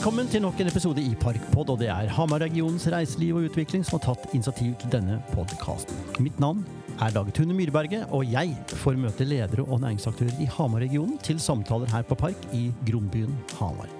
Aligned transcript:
Velkommen 0.00 0.30
til 0.32 0.40
nok 0.40 0.56
en 0.62 0.68
episode 0.70 1.02
i 1.04 1.10
Parkpod, 1.20 1.68
og 1.74 1.76
det 1.82 1.90
er 1.92 2.08
Hamar-regionens 2.16 2.86
reiseliv 2.88 3.36
og 3.36 3.50
utvikling 3.50 3.82
som 3.84 3.98
har 3.98 4.06
tatt 4.06 4.30
initiativ 4.32 4.70
til 4.80 4.88
denne 4.94 5.18
podkasten. 5.34 5.98
Mitt 6.24 6.38
navn 6.40 6.62
er 7.04 7.12
Dag 7.12 7.28
Tune 7.36 7.52
Myrberget, 7.52 8.06
og 8.08 8.24
jeg 8.24 8.54
får 8.80 8.96
møte 8.96 9.26
ledere 9.28 9.66
og 9.66 9.82
næringsaktører 9.82 10.40
i 10.40 10.46
Hamar-regionen 10.54 11.18
til 11.20 11.36
samtaler 11.36 11.92
her 11.92 12.06
på 12.08 12.16
Park 12.16 12.46
i 12.56 12.70
Grombyen 12.88 13.34
Hamar. 13.58 13.92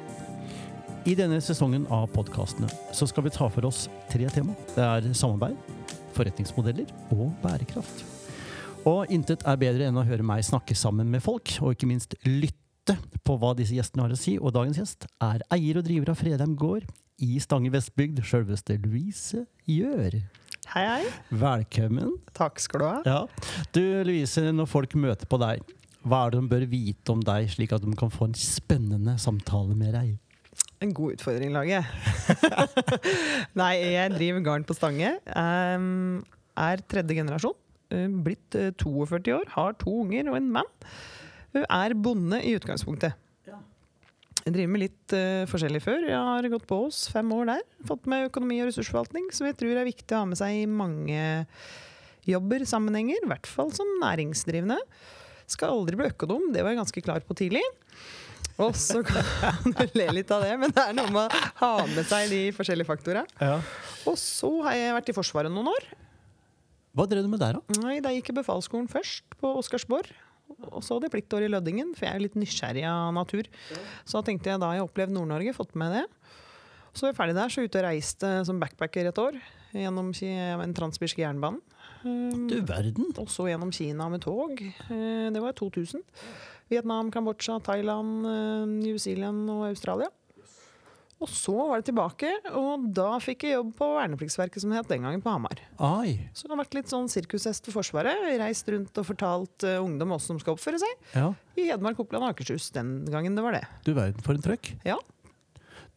I 1.04 1.18
denne 1.20 1.42
sesongen 1.44 1.84
av 1.92 2.08
podkastene 2.16 2.72
så 2.96 3.10
skal 3.12 3.28
vi 3.28 3.34
ta 3.36 3.50
for 3.52 3.68
oss 3.68 3.82
tre 4.08 4.32
tema. 4.32 4.56
Det 4.72 4.86
er 4.86 5.10
samarbeid, 5.12 5.60
forretningsmodeller 6.16 6.88
og 7.12 7.28
bærekraft. 7.44 8.06
Og 8.88 9.04
intet 9.12 9.44
er 9.44 9.60
bedre 9.60 9.92
enn 9.92 10.00
å 10.00 10.08
høre 10.08 10.24
meg 10.24 10.48
snakke 10.48 10.72
sammen 10.72 11.12
med 11.12 11.20
folk, 11.28 11.58
og 11.60 11.76
ikke 11.76 11.92
minst 11.92 12.16
lytte 12.24 12.56
på 13.26 13.36
hva 13.40 13.52
disse 13.58 13.76
gjestene 13.76 14.06
har 14.06 14.14
å 14.14 14.18
si. 14.18 14.36
Og 14.40 14.54
dagens 14.56 14.80
gjest 14.80 15.06
er 15.22 15.44
eier 15.54 15.80
og 15.80 15.86
driver 15.86 16.12
av 16.12 16.20
Fredheim 16.20 16.56
gård 16.58 16.86
i 17.20 17.36
Stange 17.42 17.72
Vestbygd, 17.72 18.22
sjølveste 18.24 18.78
Louise 18.84 19.44
Gjør. 19.68 20.20
Hei, 20.70 20.84
hei. 20.86 21.10
Velkommen. 21.34 22.14
Takk 22.36 22.60
skal 22.62 22.82
du 22.82 22.86
ha. 22.86 22.96
Ja. 23.06 23.20
Du 23.74 23.82
Louise, 24.06 24.44
når 24.54 24.68
folk 24.70 24.96
møter 24.98 25.28
på 25.30 25.40
deg, 25.42 25.64
hva 26.06 26.24
er 26.24 26.32
det 26.32 26.40
de 26.40 26.50
bør 26.52 26.66
vite 26.70 27.12
om 27.12 27.22
deg, 27.24 27.50
slik 27.52 27.74
at 27.76 27.84
de 27.84 27.92
kan 27.98 28.12
få 28.12 28.30
en 28.30 28.36
spennende 28.38 29.16
samtale 29.20 29.76
med 29.76 29.92
deg? 29.98 30.14
En 30.80 30.94
god 30.96 31.18
utfordring, 31.18 31.52
laget. 31.52 31.84
Nei, 33.60 33.74
jeg 33.92 34.14
driver 34.14 34.44
garn 34.46 34.64
på 34.64 34.76
Stange. 34.78 35.12
Um, 35.34 36.22
er 36.56 36.80
tredje 36.88 37.18
generasjon. 37.18 37.58
Uh, 37.92 38.06
blitt 38.24 38.56
uh, 38.56 38.70
42 38.80 39.34
år, 39.36 39.50
har 39.58 39.76
to 39.82 39.98
unger 40.06 40.32
og 40.32 40.38
en 40.38 40.48
mann. 40.56 40.70
Hun 41.56 41.66
er 41.66 41.96
bonde 41.98 42.38
i 42.46 42.54
utgangspunktet. 42.58 43.18
Jeg 44.40 44.54
driver 44.54 44.72
med 44.72 44.80
litt 44.86 45.12
uh, 45.12 45.44
forskjellig 45.50 45.82
før. 45.84 46.04
Jeg 46.08 46.16
har 46.16 46.46
gått 46.52 46.64
på 46.68 46.78
Ås, 46.86 47.04
fem 47.12 47.28
år 47.36 47.50
der. 47.50 47.64
Fått 47.88 48.06
med 48.08 48.30
økonomi 48.30 48.62
og 48.62 48.70
ressursforvaltning, 48.70 49.28
som 49.36 49.48
jeg 49.50 49.58
tror 49.60 49.76
er 49.76 49.88
viktig 49.88 50.16
å 50.16 50.22
ha 50.22 50.28
med 50.30 50.40
seg 50.40 50.62
i 50.62 50.64
mange 50.64 51.20
jobber, 52.28 52.64
sammenhenger. 52.68 53.20
I 53.20 53.30
hvert 53.34 53.50
fall 53.50 53.72
som 53.76 53.90
næringsdrivende. 54.00 54.78
Skal 55.50 55.74
aldri 55.74 55.98
bli 55.98 56.08
økonom, 56.08 56.48
det 56.54 56.64
var 56.64 56.72
jeg 56.72 56.80
ganske 56.80 57.04
klar 57.04 57.24
på 57.26 57.36
tidlig. 57.36 57.62
Og 58.60 58.76
så 58.76 59.02
kan 59.04 59.24
du 59.76 59.96
le 59.98 60.08
litt 60.20 60.32
av 60.32 60.44
det, 60.44 60.54
men 60.60 60.72
det 60.72 60.86
er 60.86 60.96
noe 60.96 61.12
med 61.12 61.28
å 61.28 61.44
ha 61.60 61.72
med 61.90 62.08
seg 62.08 62.32
de 62.32 62.40
forskjellige 62.56 62.88
faktorene. 62.88 63.28
Ja. 63.40 63.58
Og 64.08 64.16
så 64.20 64.50
har 64.68 64.78
jeg 64.78 64.96
vært 64.96 65.12
i 65.12 65.16
Forsvaret 65.16 65.52
noen 65.52 65.68
år. 65.72 65.90
Hva 66.96 67.06
drev 67.06 67.24
du 67.24 67.30
med 67.30 67.40
der, 67.42 67.60
da? 67.60 67.80
Nei, 67.84 68.00
Da 68.02 68.12
gikk 68.14 68.32
jeg 68.32 68.40
befalsskolen 68.40 68.88
først, 68.90 69.24
på 69.40 69.52
Oscarsborg. 69.60 70.10
Og 70.70 70.82
så 70.84 70.94
hadde 70.96 71.08
jeg 71.08 71.14
pliktår 71.16 71.46
i 71.46 71.50
Lødingen, 71.52 71.94
for 71.96 72.06
jeg 72.06 72.14
er 72.18 72.24
litt 72.24 72.36
nysgjerrig 72.38 72.84
av 72.90 73.12
natur. 73.16 73.48
Så 74.04 74.18
da 74.18 74.22
tenkte 74.26 74.50
jeg 74.52 74.60
da 74.62 74.72
jeg 74.76 74.84
opplevde 74.86 75.14
Nord-Norge, 75.16 75.54
fått 75.56 75.74
med 75.78 75.92
det. 75.98 76.04
Så 76.92 77.06
var 77.06 77.12
jeg 77.12 77.18
ferdig 77.20 77.36
der, 77.38 77.52
så 77.54 77.62
ute 77.64 77.78
og 77.80 77.86
reiste 77.86 78.30
som 78.48 78.60
backpacker 78.60 79.08
et 79.10 79.18
år. 79.22 79.38
Gjennom 79.72 80.10
en 80.10 80.74
transpirsk 80.74 81.20
jernbane. 81.22 81.60
Um, 82.02 82.48
Du 82.48 82.56
verden. 82.64 83.10
og 83.20 83.28
så 83.28 83.46
gjennom 83.50 83.70
Kina 83.72 84.08
med 84.08 84.22
tog. 84.24 84.60
Eh, 84.60 85.30
Det 85.30 85.40
var 85.40 85.50
i 85.52 85.58
2000. 85.58 86.02
Vietnam, 86.70 87.10
Kambodsja, 87.10 87.60
Thailand, 87.62 88.26
eh, 88.26 88.66
New 88.66 88.96
Zealand 88.98 89.48
og 89.50 89.66
Australia. 89.68 90.08
Og 91.20 91.28
så 91.28 91.52
var 91.52 91.82
det 91.82 91.90
tilbake, 91.90 92.30
og 92.56 92.86
da 92.96 93.10
fikk 93.20 93.44
jeg 93.44 93.58
jobb 93.58 93.74
på 93.76 93.90
Vernepliktsverket, 93.98 94.62
som 94.62 94.72
det 94.72 94.80
het 94.80 94.88
den 94.88 95.04
gangen, 95.04 95.20
på 95.20 95.34
Hamar. 95.34 95.60
Ai. 95.76 96.30
Så 96.32 96.46
jeg 96.46 96.54
har 96.54 96.62
vært 96.62 96.78
litt 96.78 96.92
sånn 96.92 97.10
sirkushest 97.12 97.68
for 97.68 97.76
Forsvaret. 97.76 98.24
Reist 98.40 98.68
rundt 98.72 98.96
og 98.96 99.08
fortalt 99.10 99.68
uh, 99.68 99.76
ungdom 99.84 100.14
hvordan 100.14 100.40
de 100.40 100.44
skal 100.46 100.56
oppføre 100.56 100.80
seg. 100.80 101.06
Ja. 101.12 101.28
I 101.60 101.68
Hedmark, 101.68 102.00
Oppland 102.00 102.24
og 102.24 102.32
Akershus 102.32 102.70
den 102.72 103.02
gangen 103.12 103.36
det 103.36 103.44
var 103.44 103.58
det. 103.58 103.66
Du 103.84 103.92
verden 103.92 104.24
for 104.24 104.38
en 104.38 104.46
trøkk. 104.48 104.72
Ja. 104.88 104.96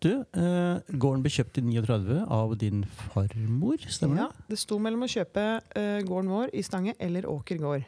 Du, 0.04 0.12
eh, 0.12 0.96
gården 1.00 1.22
ble 1.24 1.32
kjøpt 1.32 1.62
i 1.62 1.64
39 1.64 2.18
av 2.28 2.58
din 2.60 2.82
farmor, 3.14 3.80
stemmer 3.88 4.26
ja 4.26 4.26
det 4.52 4.58
sto 4.60 4.76
mellom 4.82 5.06
å 5.06 5.08
kjøpe 5.08 5.44
eh, 5.80 6.02
gården 6.04 6.32
vår 6.34 6.52
i 6.52 6.64
Stange 6.66 6.94
eller 7.00 7.30
Åker 7.30 7.62
gård. 7.62 7.86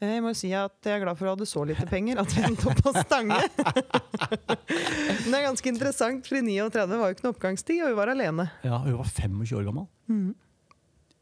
Eh, 0.00 0.10
Jeg 0.16 0.22
må 0.24 0.32
jo 0.34 0.36
si 0.36 0.50
at 0.56 0.74
jeg 0.84 0.98
er 0.98 1.04
glad 1.06 1.16
for 1.16 1.30
å 1.30 1.34
ha 1.36 1.46
så 1.48 1.62
lite 1.68 1.86
penger 1.88 2.18
at 2.20 2.32
vi 2.36 2.42
endte 2.44 2.68
opp 2.68 2.82
på 2.84 2.92
Stange. 3.00 3.38
Men 5.24 5.30
det 5.32 5.38
er 5.38 5.46
ganske 5.46 5.70
interessant, 5.72 6.26
for 6.28 6.36
i 6.36 6.42
39 6.44 6.98
var 7.00 7.08
jo 7.12 7.16
ikke 7.16 7.24
noe 7.26 7.34
oppgangstid, 7.36 7.80
og 7.86 7.92
vi 7.94 7.98
var 8.00 8.12
alene. 8.12 8.48
Ja, 8.66 8.82
Hun 8.84 8.98
var 9.00 9.08
25 9.08 9.56
år 9.60 9.64
gammel. 9.70 9.88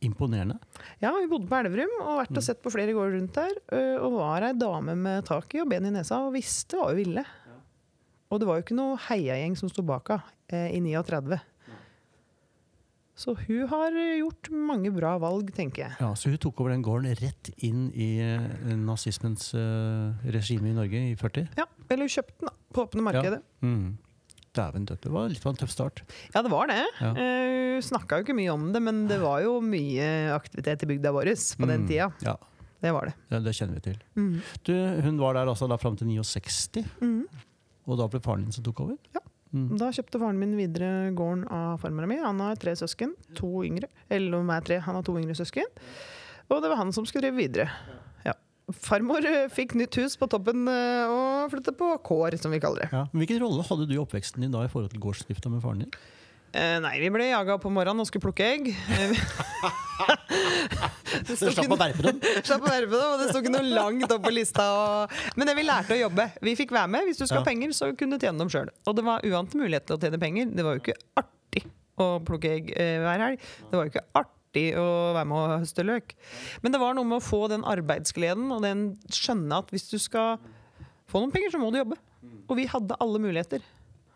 Imponerende. 0.04 0.58
Ja, 1.00 1.14
Vi 1.16 1.28
bodde 1.30 1.48
på 1.48 1.56
Elverum 1.62 1.94
og 2.02 2.18
vært 2.20 2.36
og 2.36 2.44
sett 2.44 2.60
på 2.64 2.72
flere 2.74 2.92
gårder 2.92 3.14
rundt 3.16 3.38
der. 3.38 3.54
Og 4.04 4.18
var 4.18 4.44
ei 4.50 4.52
dame 4.58 4.96
med 5.00 5.24
tak 5.30 5.54
i 5.56 5.62
og 5.62 5.70
ben 5.70 5.86
i 5.88 5.94
nesa 5.94 6.18
og 6.26 6.34
visste 6.34 6.76
hva 6.80 6.90
hun 6.90 6.98
ville. 6.98 7.24
Og 8.34 8.40
det 8.42 8.48
var 8.48 8.58
jo 8.58 8.64
ikke 8.66 8.76
noe 8.76 8.98
heiagjeng 9.06 9.54
som 9.56 9.70
sto 9.70 9.84
bak 9.86 10.10
henne 10.10 10.66
i 10.74 10.80
39. 10.82 11.38
Så 13.14 13.36
hun 13.38 13.68
har 13.70 13.94
gjort 14.18 14.48
mange 14.50 14.90
bra 14.90 15.12
valg, 15.22 15.52
tenker 15.54 15.84
jeg. 15.84 15.96
Ja, 16.02 16.08
Så 16.18 16.30
hun 16.32 16.38
tok 16.42 16.58
over 16.64 16.72
den 16.74 16.82
gården 16.82 17.14
rett 17.20 17.50
inn 17.62 17.84
i 17.94 18.08
eh, 18.18 18.74
nazismens 18.74 19.52
uh, 19.54 20.10
regime 20.34 20.72
i 20.72 20.74
Norge 20.74 21.02
i 21.12 21.14
40? 21.20 21.44
Ja, 21.60 21.66
Eller 21.88 22.08
hun 22.08 22.10
kjøpte 22.16 22.40
den 22.48 22.56
på 22.74 22.82
åpne 22.88 23.04
markedet. 23.06 23.38
Mm. 23.62 23.92
Dæven 24.54 24.84
døtte. 24.86 25.06
Det 25.06 25.12
var 25.14 25.28
litt 25.30 25.46
av 25.46 25.52
en 25.54 25.60
tøff 25.62 25.70
start. 25.70 26.02
Ja, 26.34 26.42
det 26.42 26.50
var 26.50 26.66
det. 26.70 26.80
Ja. 27.00 27.12
Uh, 27.14 27.52
Hun 27.74 27.82
snakka 27.82 28.18
jo 28.20 28.22
ikke 28.26 28.36
mye 28.38 28.52
om 28.54 28.68
det, 28.74 28.82
men 28.86 29.00
det 29.10 29.16
var 29.22 29.40
jo 29.42 29.56
mye 29.62 30.04
aktivitet 30.34 30.82
i 30.86 30.90
bygda 30.92 31.10
vår 31.14 31.30
på 31.58 31.66
den 31.70 31.82
Mm. 31.82 31.88
tida. 31.88 32.10
Ja, 32.22 32.36
Det 32.84 32.92
var 32.92 33.06
det. 33.06 33.14
Ja, 33.30 33.38
det 33.40 33.54
kjenner 33.56 33.74
vi 33.74 33.80
til. 33.80 33.98
Mm. 34.14 34.42
Du, 34.62 34.72
hun 35.06 35.18
var 35.18 35.34
der 35.34 35.46
altså 35.50 35.66
da 35.70 35.76
fram 35.76 35.96
til 35.96 36.06
69, 36.06 36.84
Mm. 37.00 37.26
og 37.86 37.98
da 37.98 38.06
ble 38.08 38.20
faren 38.20 38.42
din 38.44 38.52
som 38.52 38.62
tok 38.64 38.80
over? 38.84 38.96
Ja. 39.14 39.20
Mm. 39.54 39.68
Da 39.78 39.90
kjøpte 39.94 40.18
faren 40.18 40.40
min 40.40 40.56
videre 40.58 41.12
gården 41.14 41.44
av 41.54 41.78
farmora 41.82 42.08
mi. 42.10 42.18
Han 42.22 42.42
har 42.42 42.58
tre 42.60 42.74
søsken. 42.78 43.14
To 43.38 43.62
yngre. 43.66 43.88
Eller 44.10 44.40
om 44.40 44.50
jeg 44.50 44.62
er 44.62 44.66
tre, 44.68 44.80
han 44.82 44.98
har 44.98 45.06
to 45.06 45.14
yngre 45.20 45.36
søsken. 45.38 45.68
Og 46.50 46.58
det 46.60 46.72
var 46.72 46.80
han 46.80 46.90
som 46.94 47.06
skulle 47.06 47.28
drive 47.28 47.38
videre. 47.38 47.68
Ja. 48.26 48.34
Farmor 48.74 49.24
eh, 49.28 49.46
fikk 49.52 49.76
nytt 49.78 49.96
hus 50.00 50.18
på 50.20 50.28
toppen 50.32 50.66
eh, 50.70 51.06
og 51.12 51.54
flyttet 51.54 51.78
på 51.78 51.92
Kår, 52.04 52.36
som 52.42 52.52
vi 52.54 52.60
kaller 52.62 52.84
det. 52.84 52.90
Ja. 52.92 53.06
Hvilken 53.14 53.40
rolle 53.44 53.64
hadde 53.70 53.88
du 53.88 53.94
i 53.96 54.02
oppveksten 54.02 54.44
din 54.44 54.52
da 54.54 54.66
i 54.66 54.72
forhold 54.72 54.92
til 54.92 55.02
gårdsdrifta 55.04 55.52
med 55.52 55.64
faren 55.64 55.86
din? 55.86 55.96
Eh, 56.54 56.76
nei, 56.82 56.98
vi 57.02 57.10
ble 57.14 57.30
jaga 57.30 57.56
på 57.62 57.72
morgenen 57.72 58.02
og 58.04 58.10
skulle 58.10 58.26
plukke 58.26 58.50
egg. 58.56 58.70
Slapp 61.54 61.72
å 61.74 61.78
verpe 61.80 62.04
dem? 62.06 62.18
Slapp 62.44 62.64
å 62.64 62.70
verve 62.70 62.98
dem, 62.98 63.08
og 63.14 63.20
det 63.22 63.28
sto 63.30 63.40
ikke 63.42 63.52
noe 63.54 63.64
langt 63.68 64.12
opp 64.14 64.22
på 64.26 64.32
lista. 64.34 64.66
Og... 64.74 65.14
Men 65.38 65.50
det 65.50 65.54
vi 65.58 65.64
lærte 65.66 65.96
å 65.96 66.00
jobbe. 66.00 66.28
Vi 66.44 66.54
fikk 66.58 66.74
være 66.74 66.90
med. 66.94 67.08
Hvis 67.08 67.20
du 67.20 67.26
skal 67.26 67.38
Ja. 67.38 67.42
ha 67.42 67.48
penger, 67.48 67.74
så 67.76 67.90
kunne 67.96 68.18
du 68.18 68.26
tjene 68.26 68.38
dem 68.42 68.52
sjøl. 68.52 68.70
Og 68.88 68.96
det 68.98 69.04
var 69.06 69.24
uante 69.28 69.58
mulighet 69.60 69.86
til 69.88 69.96
å 69.98 70.00
tjene 70.02 70.20
penger. 70.22 70.52
Det 70.54 70.64
var 70.66 70.78
jo 70.78 70.84
ikke 70.84 70.96
artig 71.22 71.64
å 72.00 72.08
plukke 72.26 72.50
egg 72.56 72.72
eh, 72.76 72.96
hver 73.04 73.22
helg. 73.28 73.44
Det 73.70 73.78
var 73.78 73.86
jo 73.86 73.92
ikke 73.94 74.06
artig 74.22 74.66
å 74.78 74.86
være 75.16 75.28
med 75.30 75.38
og 75.40 75.54
høste 75.64 75.84
løk. 75.86 76.14
Men 76.62 76.74
det 76.74 76.80
var 76.82 76.94
noe 76.98 77.08
med 77.10 77.18
å 77.20 77.24
få 77.26 77.44
den 77.50 77.64
arbeidsgleden 77.66 78.50
og 78.54 78.62
den 78.66 78.84
skjønne 79.10 79.62
at 79.64 79.70
hvis 79.74 79.88
du 79.90 79.96
skal 80.02 80.36
få 81.10 81.22
noen 81.22 81.32
penger, 81.34 81.54
så 81.54 81.60
må 81.62 81.70
du 81.74 81.80
jobbe. 81.80 81.98
Og 82.48 82.58
vi 82.58 82.66
hadde 82.70 82.96
alle 83.02 83.20
muligheter. 83.22 83.62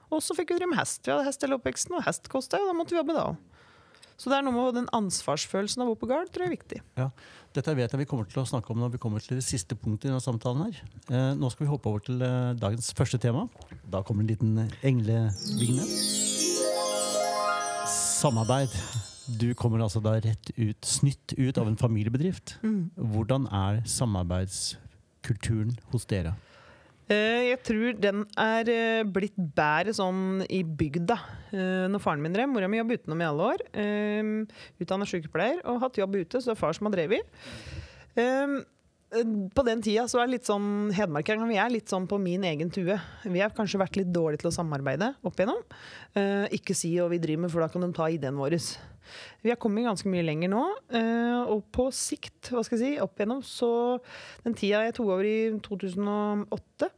Og 0.08 0.22
så 0.24 0.32
fikk 0.38 0.54
vi 0.54 0.58
drive 0.60 0.70
med 0.72 0.78
hest. 0.80 1.02
Vi 1.04 1.12
hadde 1.12 1.26
hest 1.26 1.42
hele 1.44 1.58
oppveksten, 1.58 1.94
og 1.98 2.06
hest 2.06 2.30
kosta 2.32 2.60
jo, 2.60 2.68
da 2.70 2.74
måtte 2.76 2.94
vi 2.94 3.00
jobbe 3.00 3.16
da 3.16 3.26
òg. 3.32 3.36
Så 4.18 4.32
det 4.32 4.38
er 4.40 4.42
noe 4.42 4.54
med 4.56 4.74
den 4.74 4.88
ansvarsfølelsen 4.96 5.84
av 5.84 5.90
å 5.90 5.92
bo 5.94 6.00
på 6.00 6.08
gard, 6.10 6.26
tror 6.34 6.44
jeg 6.44 6.50
er 6.50 6.56
viktig. 6.56 6.78
Ja. 6.98 7.04
Dette 7.54 7.74
vet 7.78 7.92
jeg 7.94 8.00
vi 8.00 8.06
kommer 8.10 8.26
til 8.26 8.42
å 8.42 8.48
snakke 8.50 8.72
om 8.74 8.80
når 8.82 8.96
vi 8.96 9.00
kommer 9.02 9.22
til 9.22 9.38
det 9.38 9.44
siste 9.46 9.76
punktet 9.78 10.08
i 10.08 10.10
denne 10.10 10.22
samtalen. 10.22 10.64
her. 10.66 10.80
Eh, 11.06 11.34
nå 11.38 11.50
skal 11.54 11.64
vi 11.66 11.70
hoppe 11.70 11.86
over 11.92 12.02
til 12.02 12.18
eh, 12.26 12.50
dagens 12.58 12.90
første 12.98 13.20
tema. 13.22 13.46
Da 13.86 14.02
kommer 14.02 14.26
en 14.26 14.32
liten 14.32 14.58
englevinge. 14.82 15.86
Samarbeid. 18.18 18.74
Du 19.38 19.52
kommer 19.54 19.84
altså 19.84 20.00
da 20.02 20.16
rett 20.18 20.50
ut, 20.56 20.82
snytt 20.88 21.36
ut 21.38 21.58
av 21.60 21.68
en 21.70 21.78
familiebedrift. 21.78 22.56
Hvordan 22.96 23.46
er 23.54 23.82
samarbeidskulturen 23.86 25.76
hos 25.92 26.08
dere? 26.10 26.34
Eh, 27.08 27.48
Jeg 27.48 27.60
tror 27.64 27.96
den 27.96 28.24
er 28.36 28.68
eh, 28.68 29.02
blitt 29.08 29.36
bedre 29.36 29.94
sånn 29.96 30.42
i 30.52 30.60
bygda. 30.62 31.16
Eh, 31.56 31.86
Når 31.88 32.02
faren 32.04 32.20
min 32.24 32.34
drev, 32.36 32.50
mora 32.52 32.68
mi 32.68 32.80
jobbet 32.80 33.04
utenom 33.06 33.22
i 33.24 33.28
alle 33.28 33.46
år. 33.54 33.62
Utdanna 34.82 35.08
sykepleier 35.08 35.62
og 35.64 35.80
hatt 35.86 35.96
jobb 36.00 36.18
ute, 36.20 36.40
så 36.42 36.50
det 36.52 36.56
er 36.56 36.60
far 36.60 36.76
som 36.76 36.90
har 36.90 36.98
drevet. 36.98 37.24
På 39.56 39.64
den 39.64 39.80
tida 39.80 40.04
så 40.10 40.20
er 40.20 40.28
litt 40.28 40.44
sånn 40.44 40.90
Hedmarkerne 40.92 41.46
vi 41.48 41.56
er 41.56 41.70
litt 41.72 41.88
sånn 41.88 42.04
på 42.10 42.18
min 42.20 42.44
egen 42.44 42.68
tue. 42.74 42.98
Vi 43.24 43.40
har 43.40 43.54
kanskje 43.56 43.80
vært 43.80 43.96
litt 43.96 44.10
dårlige 44.12 44.42
til 44.42 44.50
å 44.50 44.56
samarbeide 44.58 45.14
opp 45.24 45.38
igjennom. 45.38 45.62
Ikke 46.52 46.76
si 46.76 46.90
hva 46.98 47.08
vi 47.08 47.20
driver 47.22 47.46
med, 47.46 47.52
for 47.54 47.64
da 47.64 47.70
kan 47.72 47.86
de 47.86 47.92
ta 47.96 48.10
ideen 48.12 48.36
vår. 48.36 48.58
Vi 49.44 49.52
har 49.52 49.60
kommet 49.60 49.86
ganske 49.86 50.10
mye 50.10 50.26
lenger 50.26 50.52
nå, 50.52 50.64
eh, 50.94 51.38
og 51.48 51.64
på 51.74 51.88
sikt, 51.94 52.50
hva 52.52 52.64
skal 52.66 52.78
jeg 52.78 52.96
si, 52.96 53.00
opp 53.04 53.18
igjennom, 53.18 53.40
så 53.46 53.70
den 54.44 54.56
tida 54.58 54.84
jeg 54.86 54.98
tok 54.98 55.14
over 55.16 55.28
i 55.28 55.38
2008 55.64 56.92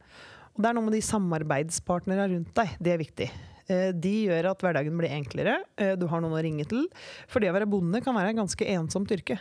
og 0.51 0.59
det 0.63 0.67
er 0.67 0.75
noe 0.75 0.87
med 0.87 0.97
de 0.97 1.05
samarbeidspartnerne 1.05 2.27
rundt 2.33 2.51
deg. 2.57 2.75
Det 2.83 2.91
er 2.93 2.99
viktig. 2.99 3.27
Eh, 3.71 3.89
De 3.95 4.13
gjør 4.27 4.51
at 4.51 4.63
hverdagen 4.63 4.97
blir 4.99 5.13
enklere. 5.15 5.61
Eh, 5.79 5.95
Du 5.95 6.07
har 6.11 6.21
noen 6.21 6.35
å 6.35 6.43
ringe 6.43 6.67
til. 6.67 6.87
For 7.31 7.39
det 7.39 7.51
å 7.51 7.55
være 7.55 7.69
bonde 7.71 8.01
kan 8.03 8.15
være 8.17 8.33
et 8.33 8.39
ganske 8.39 8.67
ensomt 8.75 9.11
yrke. 9.15 9.39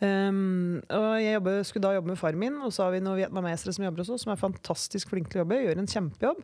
Um, 0.00 0.80
og 0.88 1.20
jeg 1.20 1.34
jobber, 1.34 1.58
skulle 1.68 1.84
da 1.84 1.96
jobbe 1.98 2.08
med 2.08 2.18
far 2.18 2.32
min, 2.32 2.54
og 2.64 2.72
så 2.72 2.86
har 2.86 2.94
vi 2.94 3.02
noen 3.04 3.18
vietnamesere 3.18 3.74
som 3.76 3.84
jobber 3.84 4.00
hos 4.00 4.12
oss, 4.14 4.22
som 4.24 4.32
er 4.32 4.40
fantastisk 4.40 5.10
flinke 5.12 5.28
til 5.28 5.42
å 5.42 5.44
jobbe, 5.44 5.58
gjør 5.60 5.82
en 5.82 5.90
kjempejobb. 5.92 6.40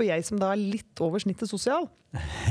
Og 0.00 0.08
jeg 0.08 0.24
som 0.26 0.40
da 0.40 0.54
er 0.54 0.62
litt 0.62 1.04
over 1.04 1.22
snittet 1.22 1.50
sosial, 1.50 1.88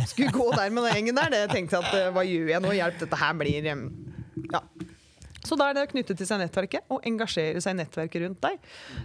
skulle 0.08 0.32
gå 0.36 0.52
der 0.56 0.70
med 0.72 0.86
den 0.88 1.00
gjengen 1.00 1.20
der. 1.20 1.34
Det 1.34 1.44
tenkte 1.56 1.80
jeg 1.80 1.90
at 1.90 1.98
eh, 1.98 2.14
hva 2.16 2.24
gjør 2.28 2.54
jeg 2.54 2.64
nå? 2.64 2.78
Hjelp, 2.78 3.02
dette 3.04 3.20
her 3.24 3.36
blir 3.42 3.74
Ja. 4.54 4.64
Så 5.46 5.56
da 5.58 5.70
er 5.70 5.78
det 5.78 5.86
å 5.88 5.90
knytte 5.90 6.16
til 6.20 6.28
seg 6.28 6.42
nettverket 6.42 6.92
og 6.92 7.06
engasjere 7.08 7.62
seg 7.64 7.74
i 7.74 7.80
nettverket 7.80 8.22
rundt 8.26 8.42
deg. 8.44 8.58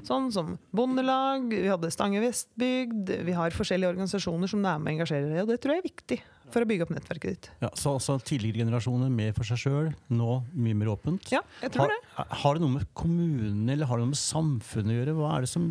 Sånn 0.06 0.26
som 0.34 0.56
Bondelag, 0.74 1.46
vi 1.52 1.70
hadde 1.70 1.90
Stange 1.94 2.20
Vestbygd, 2.24 3.12
vi 3.28 3.36
har 3.36 3.54
forskjellige 3.54 3.92
organisasjoner 3.94 4.50
som 4.50 4.64
er 4.66 4.80
med 4.82 4.90
og 4.90 4.96
engasjerer 4.96 5.30
deg. 5.30 5.44
Og 5.44 5.52
det 5.52 5.60
tror 5.62 5.76
jeg 5.76 5.84
er 5.84 5.86
viktig 5.86 6.18
for 6.52 6.64
å 6.64 6.68
bygge 6.68 6.86
opp 6.86 6.92
nettverket 6.94 7.36
ditt. 7.36 7.48
Ja, 7.62 7.70
så, 7.78 7.94
så 8.02 8.18
tidligere 8.18 8.64
generasjoner 8.64 9.12
mer 9.14 9.32
for 9.36 9.48
seg 9.48 9.62
sjøl, 9.62 9.92
nå 10.12 10.40
mye 10.52 10.80
mer 10.82 10.92
åpent. 10.96 11.30
Ja, 11.32 11.40
jeg 11.62 11.74
tror 11.76 11.86
har, 11.86 11.94
det. 11.94 12.26
har 12.42 12.58
det 12.58 12.64
noe 12.66 12.76
med 12.80 12.90
kommunen 12.98 13.70
eller 13.70 13.88
har 13.88 14.00
det 14.00 14.08
noe 14.08 14.12
med 14.12 14.20
samfunnet 14.20 14.92
å 14.92 14.98
gjøre? 14.98 15.16
Hva 15.20 15.32
er 15.38 15.46
det 15.46 15.52
som 15.54 15.70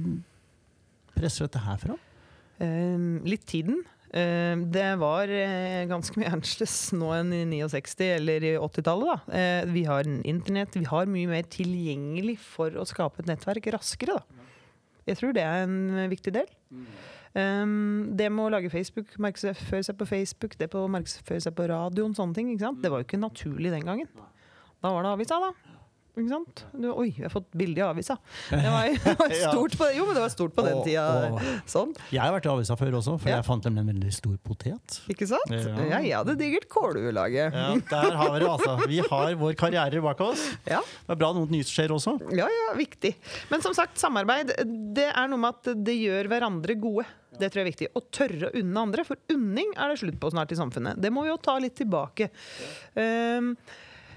presser 1.14 1.46
dette 1.50 1.62
her 1.68 1.80
fram? 1.84 2.02
Eh, 2.62 3.10
litt 3.26 3.48
tiden. 3.50 3.82
Eh, 4.14 4.54
det 4.70 4.90
var 5.02 5.32
eh, 5.34 5.88
ganske 5.90 6.20
mye 6.22 6.30
annerledes 6.36 6.76
nå 6.94 7.10
enn 7.16 7.34
i 7.34 7.64
69 7.66 8.10
eller 8.20 8.46
i 8.46 8.54
80-tallet. 8.62 9.32
Eh, 9.34 9.62
vi 9.74 9.88
har 9.90 10.06
internett, 10.06 10.78
vi 10.78 10.86
har 10.86 11.10
mye 11.10 11.32
mer 11.32 11.50
tilgjengelig 11.50 12.38
for 12.44 12.78
å 12.78 12.86
skape 12.86 13.24
et 13.24 13.32
nettverk 13.32 13.72
raskere. 13.74 14.20
da. 14.20 14.46
Jeg 15.10 15.20
tror 15.20 15.34
det 15.36 15.44
er 15.44 15.66
en 15.66 16.06
viktig 16.12 16.32
del. 16.36 16.48
Um, 17.34 18.14
det 18.14 18.28
med 18.30 18.46
å 18.46 18.52
lage 18.54 18.70
Facebook, 18.70 19.10
markedsføre 19.18 19.82
seg 19.84 19.98
på 19.98 20.06
Facebook, 20.06 20.54
det 20.60 20.70
på 20.72 20.84
markedsføre 20.94 21.42
seg 21.42 21.56
på 21.58 21.66
radioen, 21.72 22.14
sånne 22.16 22.38
ting. 22.38 22.54
Det 22.56 22.92
var 22.94 23.02
jo 23.02 23.08
ikke 23.08 23.20
naturlig 23.20 23.74
den 23.74 23.88
gangen. 23.88 24.08
Da 24.84 24.92
var 24.94 25.04
det 25.04 25.16
avisa, 25.16 25.42
da. 25.42 25.73
Ikke 26.14 26.30
sant? 26.30 26.60
Du, 26.78 26.92
oi, 26.94 27.08
jeg 27.10 27.24
har 27.26 27.32
fått 27.34 27.48
bilde 27.58 27.82
i 27.82 27.84
avisa. 27.88 28.16
Det 28.54 28.60
var, 28.70 28.92
det 28.94 29.14
var 29.18 29.32
stort 29.34 29.78
på, 29.80 29.88
jo, 29.96 30.04
men 30.06 30.14
det 30.14 30.22
var 30.22 30.30
stort 30.34 30.54
på 30.54 30.62
den 30.68 30.76
Og- 30.78 30.84
tida. 30.86 31.06
og- 31.32 31.40
Sånn. 31.74 31.96
Jeg 32.14 32.22
har 32.22 32.32
vært 32.36 32.46
i 32.46 32.52
avisa 32.52 32.76
før 32.78 32.98
også, 33.00 33.16
for 33.20 33.30
Ja. 33.32 33.38
jeg 33.40 33.46
fant 33.48 33.64
dem 33.66 33.78
en 33.82 33.88
veldig 33.90 34.12
stor 34.14 34.36
potet. 34.46 35.00
Ikke 35.10 35.26
sant? 35.28 35.50
Ja. 35.50 35.74
Ja, 35.90 36.00
jeg 36.06 36.14
hadde 36.20 36.36
digert 36.38 36.68
kålulaget. 36.70 37.58
Ja, 37.58 37.74
der 37.90 38.16
har 38.20 38.30
vi 38.36 38.44
det, 38.44 38.50
altså. 38.52 38.76
Vi 38.88 39.00
har 39.10 39.34
vår 39.42 39.58
karriere 39.58 40.04
bak 40.06 40.22
oss. 40.22 40.44
Ja. 40.70 40.82
Det 40.86 41.16
er 41.16 41.20
bra 41.24 41.32
noe 41.34 41.50
nytt 41.50 41.72
skjer 41.74 41.90
også. 41.98 42.14
Ja, 42.38 42.46
ja, 42.46 42.70
viktig. 42.78 43.16
Men 43.50 43.62
som 43.66 43.74
sagt, 43.74 43.98
samarbeid 43.98 44.54
det 44.94 45.10
er 45.16 45.28
noe 45.28 45.42
med 45.42 45.50
at 45.58 45.74
det 45.84 45.98
gjør 45.98 46.30
hverandre 46.30 46.78
gode. 46.80 47.08
Det 47.34 47.50
tror 47.50 47.64
jeg 47.64 47.66
er 47.66 47.72
viktig. 47.72 47.88
Å 47.98 48.02
tørre 48.14 48.52
å 48.52 48.60
unne 48.62 48.78
andre, 48.86 49.04
for 49.08 49.18
unning 49.34 49.72
er 49.74 49.90
det 49.90 49.98
slutt 50.04 50.20
på 50.22 50.30
snart 50.30 50.52
i 50.54 50.60
samfunnet. 50.60 51.02
Det 51.02 51.10
må 51.10 51.24
vi 51.26 51.32
jo 51.34 51.38
ta 51.42 51.58
litt 51.58 51.74
tilbake. 51.80 52.30
Um, 52.94 53.56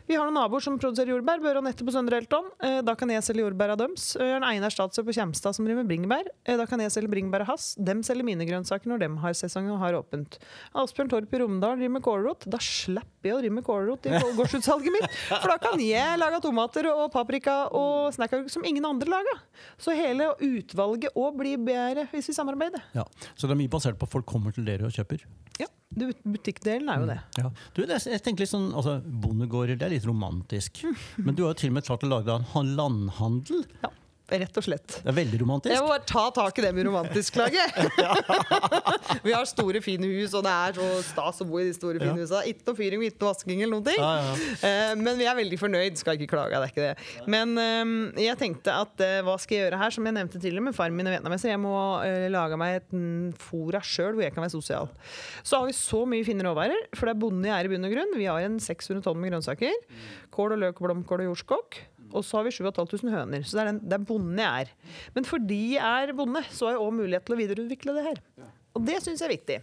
vi 0.06 0.14
har 0.16 0.24
noen 0.28 0.36
naboer 0.38 0.62
som 0.62 0.76
produserer 0.78 1.10
jordbær. 1.14 1.40
Bør 1.42 1.58
og 1.60 1.64
Nette 1.66 1.84
på 1.86 1.92
Søndre 1.94 2.18
Elton. 2.22 2.46
Eh, 2.62 2.80
Da 2.86 2.94
kan 2.94 3.10
jeg 3.10 3.22
selge 3.26 3.42
jordbæra 3.42 3.76
deres. 3.78 4.12
Vi 4.18 4.26
har 4.30 4.44
Einar 4.46 4.70
Statsø 4.70 5.02
på 5.06 5.14
Kjemstad 5.16 5.54
som 5.56 5.64
driver 5.66 5.82
med 5.82 5.90
bringebær. 5.90 6.28
Eh, 6.46 6.56
Da 6.56 6.66
kan 6.66 6.78
jeg 6.80 6.90
selge 6.94 7.10
bringebær 7.10 7.42
og 7.46 7.50
hass. 7.54 7.74
Dem 7.76 8.02
selger 8.06 8.24
mine 8.24 8.46
grønnsaker 8.46 8.86
når 8.86 8.98
de 9.02 9.08
har 9.24 9.32
sesong 9.34 9.70
og 9.74 9.78
har 9.82 9.98
åpent. 9.98 10.38
Asbjørn 10.74 11.10
Torp 11.10 11.34
i 11.34 11.38
Romedal 11.42 11.76
driver 11.80 11.94
med 11.98 12.02
kålrot. 12.06 12.46
Da 12.50 12.58
slipper 12.62 13.30
jeg 13.30 13.34
å 13.34 13.40
drive 13.42 13.56
med 13.58 13.64
kålrot 13.66 14.06
i 14.06 14.14
gårdsutsalget 14.38 14.92
mitt. 14.94 15.10
For 15.28 15.48
da 15.50 15.58
kan 15.58 15.80
jeg 15.82 16.18
lage 16.22 16.40
tomater 16.44 16.86
og 16.92 17.10
paprika 17.12 17.56
og 17.74 18.12
snackagurk 18.14 18.50
som 18.52 18.64
ingen 18.64 18.84
andre 18.86 19.10
lager. 19.10 19.42
Så 19.78 19.94
hele 19.96 20.30
utvalget 20.38 21.10
òg 21.16 21.36
blir 21.40 21.58
bedre 21.58 22.06
hvis 22.12 22.30
vi 22.30 22.36
samarbeider. 22.36 22.82
Ja. 22.94 23.04
Så 23.34 23.46
det 23.48 23.56
er 23.56 23.62
mye 23.64 23.72
basert 23.72 23.98
på 23.98 24.06
at 24.06 24.12
folk 24.14 24.26
kommer 24.26 24.54
til 24.54 24.64
dere 24.68 24.86
og 24.86 24.94
kjøper. 24.94 25.24
Ja, 25.58 25.66
Butikkdelen 25.94 26.88
er 26.90 27.02
jo 27.02 27.06
det. 27.08 27.18
Ja. 27.38 27.50
Du, 27.76 27.84
jeg 27.86 28.22
tenker 28.24 28.44
litt 28.44 28.50
sånn, 28.52 28.72
altså, 28.76 28.98
Bondegårder 29.06 29.78
det 29.78 29.86
er 29.86 29.94
litt 29.94 30.08
romantisk. 30.08 30.82
Men 31.16 31.36
du 31.36 31.44
har 31.46 31.54
jo 31.54 31.60
til 31.62 31.72
og 31.72 31.78
med 31.78 31.86
klart 31.86 32.04
å 32.04 32.10
lage 32.10 32.40
en 32.58 32.72
landhandel. 32.76 33.62
Ja, 33.84 33.92
rett 34.26 34.58
og 34.58 34.64
slett. 34.66 34.96
Det 35.04 35.10
er 35.12 35.16
veldig 35.16 35.38
romantisk. 35.42 35.70
Jeg 35.74 35.82
må 35.84 35.90
bare 35.92 36.06
ta 36.08 36.24
tak 36.34 36.58
i 36.58 36.64
det 36.64 36.72
med 36.74 36.88
romantisk 36.88 37.36
klage 37.36 37.62
vi 39.26 39.32
har 39.32 39.46
store, 39.46 39.80
fine 39.84 40.08
hus, 40.10 40.34
og 40.34 40.42
det 40.46 40.52
er 40.52 40.76
så 40.78 40.86
stas 41.06 41.42
å 41.42 41.46
bo 41.48 41.60
i 41.60 41.66
de 41.68 41.74
store, 41.76 42.00
fine 42.02 42.14
Ja. 42.16 42.24
husa. 42.24 42.40
Ikke 42.48 42.66
noe 42.66 42.78
fyring, 42.78 43.04
ikke 43.06 43.22
noe 43.22 43.30
vasking 43.32 43.62
eller 43.62 43.76
noen 43.76 43.86
ting. 43.86 44.00
Ja, 44.02 44.12
ja. 44.24 44.34
Uh, 44.62 44.92
Men 44.98 45.20
vi 45.20 45.28
er 45.30 45.38
veldig 45.38 45.58
fornøyd, 45.60 46.00
skal 46.00 46.18
ikke 46.18 46.30
klage, 46.34 46.58
det 46.58 46.66
er 46.66 46.74
ikke 46.74 46.88
det. 46.88 47.26
Men 47.30 47.54
uh, 47.54 48.20
jeg 48.22 48.38
tenkte 48.40 48.74
at 48.74 49.04
uh, 49.06 49.20
hva 49.26 49.36
skal 49.42 49.58
jeg 49.58 49.66
gjøre 49.66 49.80
her, 49.84 49.94
som 49.94 50.10
jeg 50.10 50.18
nevnte 50.18 50.40
tidligere 50.42 50.68
med 50.68 50.76
faren 50.78 50.96
min 50.98 51.06
og 51.10 51.14
vietnameser. 51.16 51.52
Jeg 51.54 51.62
må 51.62 51.76
lage 52.32 52.58
meg 52.60 52.80
et 52.80 52.94
mm, 52.94 53.34
fora 53.40 53.80
sjøl 53.84 54.16
hvor 54.16 54.24
jeg 54.26 54.34
kan 54.34 54.42
være 54.44 54.54
sosial. 54.56 54.90
Så 55.46 55.60
har 55.60 55.68
vi 55.70 55.74
så 55.76 56.02
mye 56.08 56.26
fine 56.26 56.44
råvarer, 56.46 56.88
for 56.96 57.06
det 57.08 57.14
er 57.16 57.22
bonde 57.22 57.46
jeg 57.48 57.54
er 57.56 57.68
i 57.68 57.72
bunn 57.72 57.86
og 57.88 57.94
grunn. 57.94 58.16
Vi 58.18 58.26
har 58.30 58.46
en 58.46 58.58
600 58.62 59.04
tonn 59.06 59.20
med 59.22 59.30
grønnsaker. 59.32 59.76
Kål 60.34 60.56
og 60.56 60.64
løk, 60.64 60.82
blomkål 60.82 61.24
og 61.24 61.30
jordskokk. 61.32 61.78
Og 62.12 62.24
så 62.24 62.38
har 62.38 62.46
vi 62.46 62.52
7500 62.54 63.14
høner. 63.16 63.46
Så 63.46 63.56
det 63.58 63.62
er, 63.64 63.70
den, 63.72 63.80
det 63.84 63.96
er 63.98 64.04
bonde 64.08 64.42
jeg 64.42 64.66
er. 64.66 65.00
Men 65.16 65.26
fordi 65.28 65.62
jeg 65.76 66.08
er 66.10 66.12
bonde, 66.16 66.42
så 66.50 66.68
har 66.68 66.76
jeg 66.76 66.84
òg 66.84 66.94
mulighet 67.00 67.26
til 67.26 67.36
å 67.36 67.40
videreutvikle 67.40 67.96
det 67.96 68.04
her. 68.10 68.20
Og 68.76 68.84
det 68.86 69.00
syns 69.02 69.22
jeg 69.24 69.28
er 69.28 69.34
viktig. 69.36 69.58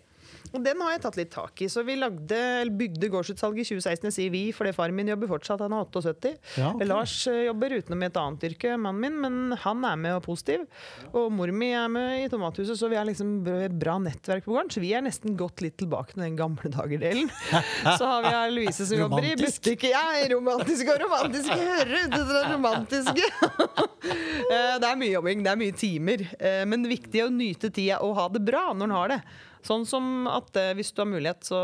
Og 0.54 0.62
den 0.66 0.82
har 0.86 0.92
jeg 0.94 1.02
tatt 1.02 1.16
litt 1.18 1.32
tak 1.34 1.62
i. 1.66 1.68
Så 1.72 1.82
vi 1.88 1.96
lagde, 1.98 2.38
eller 2.62 2.74
bygde 2.78 3.10
gårdsutsalget 3.10 3.64
i 3.64 3.68
2016. 3.74 4.06
Jeg 4.10 4.14
sier 4.18 4.34
vi, 4.34 4.42
fordi 4.54 4.74
faren 4.78 4.94
min 4.98 5.08
jobber 5.10 5.32
fortsatt. 5.32 5.64
Han 5.66 5.74
er 5.74 5.88
78. 5.90 6.34
Ja, 6.60 6.68
okay. 6.76 6.88
Lars 6.90 7.16
eh, 7.32 7.40
jobber 7.48 7.74
utenom 7.80 8.04
i 8.06 8.10
et 8.12 8.20
annet 8.22 8.46
yrke, 8.52 8.76
mannen 8.78 9.02
min, 9.02 9.18
men 9.24 9.58
han 9.64 9.82
er 9.90 9.98
med 9.98 10.18
og 10.20 10.24
positiv. 10.28 10.68
Og 11.12 11.32
mor 11.34 11.50
mi 11.56 11.72
er 11.74 11.90
med 11.90 12.24
i 12.26 12.30
Tomathuset, 12.30 12.78
så 12.78 12.90
vi 12.92 13.00
har 13.00 13.08
liksom 13.10 13.32
bra- 13.80 13.98
nettverk 14.04 14.46
på 14.46 14.54
gården. 14.54 14.70
Så 14.76 14.84
vi 14.84 14.94
er 14.94 15.02
nesten 15.06 15.34
gått 15.40 15.64
litt 15.66 15.78
tilbake 15.82 16.14
til 16.14 16.22
den 16.28 16.38
gamle 16.38 16.70
dager-delen. 16.74 17.32
Så 17.98 18.06
har 18.08 18.22
vi 18.26 18.32
her 18.34 18.54
Louise 18.54 18.86
som 18.88 18.98
jobber 19.04 19.26
i 19.26 19.34
butikk. 19.40 19.88
Ja, 19.90 20.04
romantisk 20.32 20.90
og 20.94 21.02
romantisk. 21.04 21.50
Hører 21.50 22.08
til 22.14 22.30
det 22.30 22.44
romantiske. 22.54 23.32
Eh, 24.04 24.74
Det 24.82 24.88
er 24.90 24.98
mye 25.00 25.14
jobbing, 25.14 25.44
det 25.46 25.52
er 25.54 25.60
mye 25.60 25.74
timer. 25.80 26.24
Men 26.68 26.84
det 26.84 26.90
viktige 26.92 27.24
er 27.24 27.30
å 27.30 27.34
nyte 27.34 27.70
tida 27.74 28.02
og 28.04 28.18
ha 28.18 28.26
det 28.34 28.42
bra 28.44 28.66
når 28.76 28.90
en 28.90 28.96
har 28.98 29.12
det. 29.14 29.20
Sånn 29.64 29.86
som 29.88 30.28
at 30.28 30.56
eh, 30.60 30.74
hvis 30.78 30.92
du 30.94 31.02
har 31.04 31.08
mulighet, 31.10 31.46
så 31.48 31.60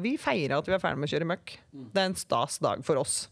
Vi 0.00 0.16
feirer 0.20 0.58
at 0.60 0.68
vi 0.70 0.76
er 0.76 0.82
ferdig 0.82 1.02
med 1.02 1.10
å 1.10 1.14
kjøre 1.14 1.30
møkk. 1.32 1.56
Det 1.72 2.02
er 2.02 2.12
en 2.12 2.18
stas 2.18 2.58
dag 2.62 2.84
for 2.86 3.00
oss. 3.02 3.24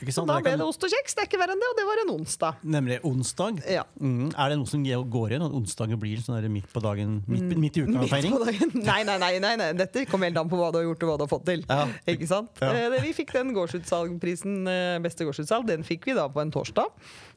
Ikke 0.00 0.14
Så 0.14 0.22
sant? 0.22 0.30
da 0.32 0.38
ble 0.40 0.54
det 0.56 0.64
ost 0.64 0.82
og 0.86 0.88
kjeks. 0.90 1.12
Det 1.14 1.22
er 1.22 1.28
ikke 1.28 1.38
verre 1.42 1.52
enn 1.52 1.60
det, 1.60 1.68
og 1.68 1.76
det 1.76 1.84
var 1.84 2.00
en 2.00 2.12
onsdag. 2.14 2.60
Nemlig 2.64 2.96
onsdag. 3.04 3.58
Ja. 3.68 3.82
Mm. 4.00 4.30
Er 4.32 4.52
det 4.52 4.56
noe 4.56 4.70
som 4.70 4.84
går 4.86 5.34
igjen? 5.34 5.44
At 5.44 5.56
onsdagen 5.58 6.00
blir 6.00 6.22
sånn 6.24 6.40
midt 6.50 6.70
på 6.72 6.80
dagen, 6.80 7.18
midt, 7.28 7.52
midt 7.60 7.76
i 7.76 7.84
uka-feiring? 7.84 8.32
Midt 8.32 8.72
på. 8.72 8.84
Nei, 8.90 9.02
nei, 9.04 9.18
nei, 9.20 9.32
nei, 9.44 9.52
nei. 9.60 9.70
Dette 9.76 10.06
kommer 10.08 10.30
helt 10.30 10.40
an 10.40 10.48
på 10.48 10.56
hva 10.56 10.70
du 10.72 10.80
har 10.80 10.86
gjort 10.88 11.04
og 11.04 11.10
hva 11.12 11.18
du 11.20 11.24
har 11.26 11.32
fått 11.34 11.44
til. 11.50 11.64
Ja. 11.68 11.84
Ikke 12.08 12.30
sant? 12.30 12.62
Ja. 12.64 12.72
Eh, 12.72 12.96
Vi 13.04 13.12
fikk 13.20 13.34
den 13.36 13.52
gårdsutsalgprisen, 13.56 14.56
eh, 14.72 14.96
beste 15.04 15.28
gårdsutsalg, 15.28 15.68
den 15.68 15.84
fikk 15.86 16.08
vi 16.08 16.16
da 16.16 16.26
på 16.32 16.40
en 16.40 16.50
torsdag. 16.54 16.88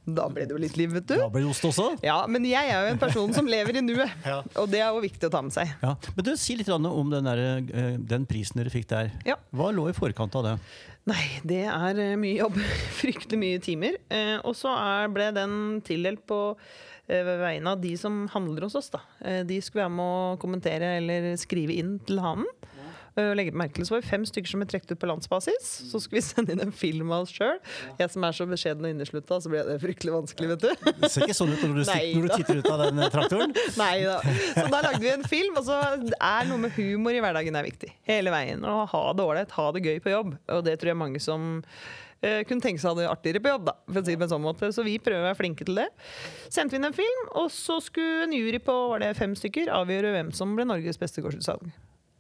Da 0.06 0.26
ble 0.28 0.44
det 0.44 0.52
jo 0.52 0.60
litt 0.60 0.76
liv, 0.76 0.92
vet 0.98 1.06
du. 1.08 1.16
Da 1.16 1.30
blir 1.32 1.46
det 1.46 1.52
ost 1.54 1.64
også? 1.64 1.86
Ja, 2.04 2.18
men 2.28 2.44
jeg 2.48 2.68
er 2.70 2.88
jo 2.88 2.94
en 2.94 3.00
person 3.00 3.32
som 3.36 3.48
lever 3.48 3.78
i 3.80 3.84
nuet, 3.86 4.12
Ja. 4.28 4.42
og 4.60 4.68
det 4.72 4.82
er 4.84 4.90
jo 4.92 5.04
viktig 5.04 5.30
å 5.30 5.32
ta 5.32 5.40
med 5.46 5.56
seg. 5.56 5.72
Ja. 5.84 5.94
Men 6.18 6.28
du, 6.28 6.34
Si 6.44 6.58
litt 6.60 6.68
om 6.74 7.12
den, 7.14 7.24
der, 7.30 7.44
eh, 7.72 7.94
den 8.00 8.26
prisen 8.28 8.60
dere 8.60 8.74
fikk 8.74 8.90
der. 8.92 9.14
Ja. 9.28 9.38
Hva 9.56 9.70
lå 9.72 9.88
i 9.92 9.96
forkant 9.96 10.36
av 10.36 10.44
det? 10.50 10.56
Nei, 11.08 11.24
det 11.48 11.62
er 11.72 12.00
eh, 12.00 12.16
mye 12.20 12.36
jobb. 12.42 12.60
Fryktelig 13.02 13.40
mye 13.40 13.62
timer. 13.64 13.96
Eh, 14.12 14.36
og 14.44 14.56
så 14.60 14.74
ble 15.14 15.30
den 15.36 15.56
tildelt 15.88 16.26
på 16.28 16.40
eh, 17.08 17.24
vegne 17.44 17.74
av 17.76 17.82
de 17.84 17.96
som 18.00 18.26
handler 18.36 18.68
hos 18.68 18.76
oss. 18.80 18.92
Da. 18.94 19.02
Eh, 19.24 19.42
de 19.48 19.62
skulle 19.64 19.86
være 19.86 19.96
med 19.98 20.04
å 20.36 20.38
kommentere 20.44 20.98
eller 21.00 21.32
skrive 21.40 21.76
inn 21.80 21.96
til 22.08 22.20
hanen. 22.24 22.48
Eh, 23.14 23.32
legge 23.38 23.54
merke 23.54 23.78
til, 23.78 23.86
så 23.86 23.94
var 23.94 24.02
vi 24.02 24.10
fem 24.10 24.24
stykker 24.26 24.50
som 24.50 24.62
ble 24.64 24.68
trukket 24.72 24.96
ut 24.96 25.02
på 25.02 25.10
landsbasis. 25.10 25.70
Så 25.92 26.02
skulle 26.02 26.18
vi 26.18 26.26
sende 26.32 26.56
inn 26.56 26.64
en 26.66 26.74
film 26.74 27.12
av 27.14 27.28
oss 27.28 27.34
sjøl. 27.36 27.60
Jeg 28.00 28.10
som 28.14 28.26
er 28.26 28.38
så 28.38 28.48
beskjeden 28.50 28.88
og 28.88 28.94
inneslutta, 28.96 29.38
så 29.44 29.52
ble 29.54 29.62
det 29.68 29.78
fryktelig 29.84 30.16
vanskelig, 30.16 30.50
vet 30.56 30.66
du. 30.66 30.94
Det 31.04 31.12
ser 31.14 31.28
ikke 31.28 31.38
sånn 31.38 31.54
ut 31.54 31.62
når 31.62 31.76
du, 31.78 31.84
sitter, 31.86 32.14
når 32.18 32.26
du 32.26 32.36
titter 32.42 32.62
ut 32.64 32.70
av 32.74 32.86
den 32.88 33.04
eh, 33.04 33.12
traktoren. 33.14 33.54
Nei 33.84 33.96
da. 34.08 34.18
Så 34.58 34.66
da 34.74 34.80
lagde 34.88 35.04
vi 35.04 35.12
en 35.14 35.28
film, 35.30 35.60
og 35.62 35.68
så 35.70 35.82
er 36.18 36.50
noe 36.50 36.64
med 36.66 36.74
humor 36.80 37.14
i 37.14 37.22
hverdagen 37.22 37.60
er 37.60 37.70
viktig. 37.70 37.92
Hele 38.10 38.34
veien. 38.34 38.66
Å 38.66 38.88
ha 38.90 39.04
det 39.14 39.28
ålreit, 39.28 39.54
ha 39.60 39.68
det 39.78 39.86
gøy 39.86 40.02
på 40.02 40.16
jobb. 40.16 40.34
Og 40.58 40.66
det 40.66 40.80
tror 40.82 40.94
jeg 40.96 41.02
mange 41.06 41.22
som 41.22 41.48
eh, 41.62 42.42
kunne 42.50 42.66
tenke 42.66 42.82
seg 42.82 42.90
å 42.90 42.96
ha 42.96 43.02
det 43.04 43.08
artigere 43.14 43.46
på 43.46 43.54
jobb, 43.54 43.70
da, 43.70 43.78
for 43.92 44.02
å 44.02 44.06
si 44.08 44.16
det 44.16 44.24
på 44.24 44.30
en 44.32 44.34
sånn 44.34 44.46
måte. 44.50 44.74
Så 44.74 44.90
vi 44.90 44.98
prøver 44.98 45.22
å 45.22 45.30
være 45.30 45.42
flinke 45.44 45.70
til 45.70 45.84
det. 45.84 45.90
Sendte 46.50 46.74
vi 46.74 46.82
inn 46.82 46.90
en 46.90 46.98
film, 46.98 47.26
og 47.38 47.54
så 47.54 47.78
skulle 47.84 48.26
en 48.26 48.34
jury 48.34 48.58
på 48.58 48.82
var 48.96 49.06
det 49.06 49.14
fem 49.22 49.38
stykker 49.38 49.70
avgjøre 49.84 50.18
hvem 50.18 50.34
som 50.34 50.58
ble 50.58 50.66
Norges 50.66 50.98
beste 50.98 51.22
gårdsutsalg. 51.22 51.70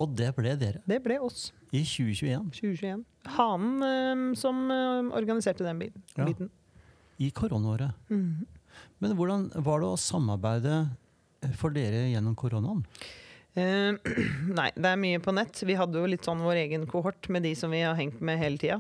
Og 0.03 0.12
det 0.19 0.29
ble 0.36 0.53
dere 0.60 0.81
Det 0.89 1.00
ble 1.05 1.17
oss. 1.24 1.51
i 1.72 1.81
2021. 1.88 2.50
2021. 2.60 3.03
Hanen 3.38 3.83
um, 3.88 4.25
som 4.36 4.60
eh, 4.74 5.10
organiserte 5.15 5.63
den 5.65 5.79
biten. 5.79 6.03
Ja. 6.19 6.27
I 7.24 7.29
koronaåret. 7.31 7.93
Men 8.12 9.15
hvordan 9.15 9.48
var 9.63 9.79
det 9.83 9.89
å 9.93 10.00
samarbeide 10.00 10.75
eh, 11.43 11.53
for 11.60 11.74
dere 11.75 12.10
gjennom 12.12 12.36
koronaen? 12.36 12.83
Eh, 13.53 13.93
nei, 14.57 14.69
det 14.74 14.89
er 14.89 15.00
mye 15.00 15.22
på 15.22 15.33
nett. 15.36 15.60
Vi 15.65 15.75
hadde 15.77 16.01
jo 16.01 16.10
litt 16.10 16.25
sånn 16.25 16.41
vår 16.43 16.63
egen 16.63 16.88
kohort 16.89 17.29
med 17.33 17.45
de 17.45 17.53
som 17.57 17.74
vi 17.74 17.83
har 17.86 17.98
hengt 18.00 18.22
med 18.25 18.41
hele 18.41 18.60
tida. 18.62 18.79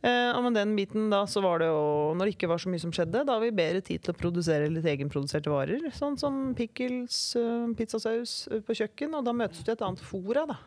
Uh, 0.00 0.32
og 0.36 0.44
med 0.46 0.56
den 0.56 0.74
biten 0.76 1.08
da, 1.12 1.22
så 1.28 1.40
var 1.40 1.62
det 1.62 1.70
jo 1.70 2.12
Når 2.16 2.28
det 2.28 2.34
ikke 2.34 2.50
var 2.50 2.60
så 2.60 2.68
mye 2.72 2.82
som 2.82 2.92
skjedde, 2.92 3.22
da 3.24 3.36
har 3.36 3.44
vi 3.44 3.52
bedre 3.56 3.80
tid 3.84 4.02
til 4.04 4.12
å 4.12 4.18
produsere 4.18 4.68
litt 4.72 4.88
egenproduserte 4.88 5.52
varer. 5.52 5.88
Sånn 5.96 6.18
som 6.20 6.42
pickles, 6.56 7.20
uh, 7.40 7.68
pizzasaus 7.76 8.42
eh, 8.50 8.64
på 8.64 8.76
kjøkken. 8.82 9.16
Og 9.18 9.26
da 9.26 9.36
møtes 9.36 9.64
vi 9.64 9.72
i 9.72 9.76
et 9.76 9.84
annet 9.84 10.04
fora, 10.04 10.46
da. 10.48 10.60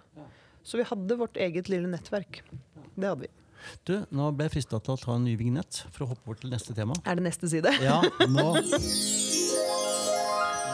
Så 0.64 0.80
vi 0.80 0.88
hadde 0.88 1.20
vårt 1.20 1.40
eget 1.42 1.72
lille 1.72 1.90
nettverk. 1.92 2.44
Det 2.94 3.10
hadde 3.10 3.26
vi. 3.26 3.32
Du, 3.88 3.96
Nå 4.12 4.30
ble 4.36 4.50
jeg 4.50 4.58
frista 4.58 4.80
til 4.84 4.96
å 4.96 5.00
ta 5.00 5.16
en 5.16 5.24
ny 5.24 5.38
vignett 5.40 5.86
for 5.90 6.06
å 6.06 6.12
hoppe 6.12 6.28
bort 6.28 6.44
til 6.44 6.52
neste 6.54 6.76
tema. 6.76 6.98
Er 7.08 7.20
det 7.20 7.28
neste 7.32 7.50
side? 7.52 7.72
Ja, 7.84 8.02
nå 8.28 8.52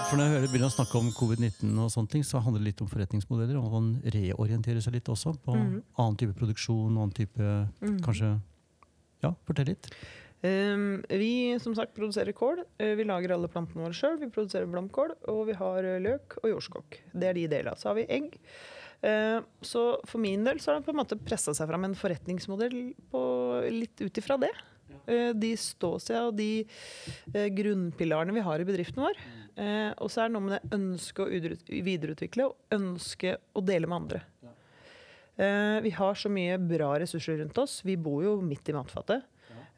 For 0.10 0.18
når 0.18 0.26
jeg 0.26 0.34
hører 0.34 0.50
begynner 0.50 0.72
å 0.72 0.74
snakke 0.74 0.98
om 0.98 1.10
covid-19, 1.14 1.74
og 1.84 1.92
sånne 1.94 2.10
ting, 2.10 2.24
så 2.26 2.40
handler 2.42 2.64
det 2.64 2.72
litt 2.72 2.80
om 2.82 2.88
forretningsmodeller. 2.90 3.60
Og 3.60 3.76
man 3.76 3.90
reorienterer 4.16 4.82
seg 4.82 4.96
litt 4.96 5.12
også 5.14 5.36
på 5.46 5.54
mm. 5.54 5.76
annen 6.02 6.18
type 6.18 6.34
produksjon. 6.40 6.96
annen 6.96 7.14
type, 7.14 7.50
Kanskje 8.02 8.32
Ja, 9.22 9.30
fortell 9.46 9.70
litt. 9.70 9.92
Um, 10.42 11.04
vi 11.14 11.60
som 11.62 11.76
sagt 11.78 11.94
produserer 11.94 12.34
kål. 12.34 12.64
Uh, 12.82 12.96
vi 12.98 13.06
lager 13.06 13.36
alle 13.36 13.52
plantene 13.54 13.86
våre 13.86 13.94
sjøl. 13.94 14.18
Vi 14.18 14.32
produserer 14.34 14.66
blomkål, 14.72 15.14
og 15.30 15.44
vi 15.52 15.60
har 15.62 15.86
uh, 15.86 16.00
løk 16.02 16.40
og 16.42 16.50
jordskokk. 16.56 16.98
Det 17.14 17.30
er 17.30 17.38
de 17.38 17.46
delene. 17.52 17.78
Så 17.78 17.92
har 17.92 18.00
vi 18.00 18.10
egg. 18.10 18.40
Uh, 19.06 19.46
så 19.62 19.84
for 20.10 20.26
min 20.26 20.42
del 20.48 20.58
så 20.58 20.74
har 20.74 20.82
det 20.82 20.90
på 20.90 20.96
en 20.96 21.04
måte 21.04 21.20
pressa 21.22 21.54
seg 21.54 21.70
fram 21.70 21.86
en 21.86 21.98
forretningsmodell 22.00 22.80
på, 23.14 23.22
litt 23.78 24.02
ut 24.02 24.24
ifra 24.24 24.42
det. 24.42 24.56
Uh, 25.10 25.32
de 25.34 25.52
ståstedene 25.58 26.30
og 26.30 26.38
de 26.38 26.52
uh, 27.34 27.48
grunnpilarene 27.58 28.38
vi 28.38 28.46
har 28.46 28.62
i 28.62 28.70
bedriften 28.70 29.02
vår. 29.04 29.20
Uh, 29.60 29.92
og 29.98 30.14
så 30.14 30.24
er 30.24 30.30
det 30.30 30.38
noe 30.38 30.46
med 30.46 30.56
det 30.56 30.80
ønsket 30.80 31.26
å 31.26 31.28
videreutvikle 31.90 32.48
og 32.48 32.78
ønske 32.80 33.36
å 33.58 33.66
dele 33.66 33.90
med 33.90 34.04
andre. 34.04 34.24
Eh, 35.40 35.82
vi 35.82 35.90
har 35.90 36.16
så 36.20 36.30
mye 36.30 36.58
bra 36.60 36.98
ressurser 37.00 37.38
rundt 37.40 37.58
oss. 37.58 37.80
Vi 37.88 37.96
bor 37.96 38.24
jo 38.26 38.34
midt 38.44 38.70
i 38.70 38.74
matfatet. 38.76 39.24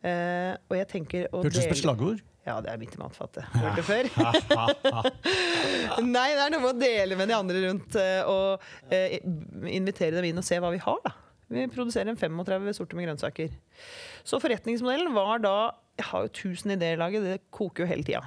Eh, 0.02 0.56
og 0.58 0.74
jeg 0.74 0.88
tenker 0.90 1.28
å 1.30 1.44
Hørtes 1.44 1.60
ut 1.60 1.68
som 1.68 1.76
et 1.76 1.82
slagord. 1.84 2.24
Ja, 2.48 2.56
det 2.66 2.72
er 2.72 2.80
midt 2.82 2.96
i 2.98 2.98
matfatet. 2.98 3.46
Hørt 3.54 3.78
det 3.78 3.84
før? 3.86 4.10
Nei, 6.16 6.30
det 6.34 6.48
er 6.48 6.56
noe 6.56 6.64
med 6.64 6.72
å 6.72 6.80
dele 6.80 7.20
med 7.20 7.30
de 7.30 7.36
andre 7.38 7.62
rundt 7.68 7.98
eh, 8.02 8.24
og 8.26 8.66
eh, 8.90 9.20
invitere 9.70 10.18
dem 10.18 10.32
inn 10.32 10.42
og 10.42 10.48
se 10.48 10.58
hva 10.58 10.74
vi 10.74 10.82
har. 10.82 10.98
da. 11.06 11.14
Vi 11.52 11.68
produserer 11.74 12.10
en 12.14 12.18
35 12.20 12.74
sorter 12.80 12.98
med 13.00 13.10
grønnsaker. 13.10 13.52
Så 14.24 14.40
forretningsmodellen 14.44 15.12
var 15.18 15.42
da 15.44 15.56
Jeg 16.00 16.08
har 16.08 16.24
jo 16.26 16.32
1000 16.32 16.72
ideer 16.78 16.96
i 16.96 17.02
laget, 17.02 17.24
det 17.28 17.42
koker 17.54 17.84
jo 17.84 17.90
hele 17.92 18.06
tida. 18.08 18.24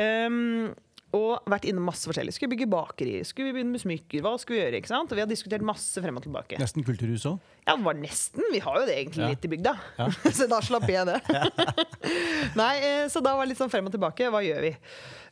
Um, 0.00 0.72
og 1.14 1.44
vært 1.48 1.64
innom 1.70 1.86
masse 1.86 2.04
forskjellig. 2.08 2.32
Skulle 2.34 2.50
bygge 2.52 2.66
bakeri? 2.68 3.12
Skulle 3.24 3.48
vi 3.52 3.54
begynne 3.60 3.72
med 3.76 3.80
smykker? 3.80 4.24
Hva 4.24 4.32
skulle 4.42 4.58
vi 4.58 4.64
gjøre? 4.64 4.80
ikke 4.82 4.90
sant? 4.90 5.12
Og 5.12 5.16
vi 5.16 5.22
har 5.22 5.28
diskutert 5.30 5.62
masse 5.64 6.02
frem 6.02 6.18
og 6.18 6.24
tilbake. 6.24 6.58
Nesten 6.60 6.84
kulturhus 6.84 7.24
òg. 7.30 7.38
Ja, 7.66 7.76
det 7.76 7.84
var 7.86 7.96
nesten. 8.00 8.42
Vi 8.52 8.58
har 8.64 8.80
jo 8.80 8.86
det 8.88 8.96
egentlig 8.98 9.22
Ja. 9.22 9.28
litt 9.32 9.46
i 9.46 9.52
bygda. 9.54 9.72
Ja. 10.00 10.08
så 10.40 10.48
da 10.50 10.58
slapp 10.66 10.88
jeg 10.90 11.06
det. 11.08 11.20
Nei, 12.60 12.72
eh, 12.82 13.06
så 13.12 13.22
da 13.24 13.36
var 13.36 13.46
det 13.46 13.52
litt 13.54 13.60
sånn 13.62 13.72
frem 13.72 13.86
og 13.88 13.94
tilbake. 13.94 14.28
Hva 14.34 14.42
gjør 14.44 14.66
vi? 14.66 14.72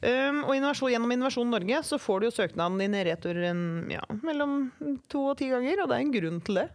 Um, 0.05 0.43
og 0.45 0.53
innovasjon, 0.53 0.91
gjennom 0.93 1.13
Innovasjon 1.15 1.49
Norge 1.49 1.79
så 1.89 1.97
får 2.03 2.21
du 2.21 2.27
jo 2.27 2.35
søknaden 2.37 2.77
din 2.83 2.97
i 2.99 3.05
retur 3.09 3.39
ja, 3.41 4.03
mellom 4.21 4.67
to 5.09 5.23
og 5.31 5.39
ti 5.41 5.49
ganger, 5.49 5.81
og 5.81 5.89
det 5.89 5.97
er 5.97 6.05
en 6.05 6.13
grunn 6.13 6.43
til 6.45 6.61
det. 6.61 6.67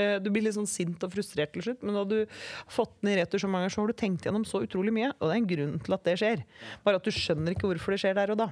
Eh, 0.00 0.16
du 0.22 0.30
blir 0.32 0.46
litt 0.46 0.56
sånn 0.56 0.68
sint 0.70 1.04
og 1.04 1.12
frustrert 1.12 1.52
til 1.54 1.64
slutt, 1.66 1.84
men 1.84 1.98
da 1.98 2.02
du 2.08 2.16
har 2.24 2.72
fått 2.72 2.96
den 3.02 3.12
i 3.12 3.18
retur 3.20 3.42
så 3.42 3.50
mange 3.50 3.66
ganger, 3.66 3.74
så 3.74 3.82
har 3.82 3.92
du 3.92 3.98
tenkt 4.00 4.26
gjennom 4.26 4.46
så 4.48 4.62
utrolig 4.64 4.94
mye, 4.96 5.12
og 5.18 5.28
det 5.28 5.34
er 5.34 5.42
en 5.42 5.50
grunn 5.52 5.78
til 5.84 5.96
at 5.96 6.08
det 6.08 6.16
skjer. 6.22 6.44
Bare 6.86 7.00
at 7.00 7.06
du 7.06 7.14
skjønner 7.14 7.54
ikke 7.54 7.68
hvorfor 7.68 7.94
det 7.94 8.00
skjer 8.02 8.16
der 8.18 8.34
og 8.34 8.40
da. 8.42 8.50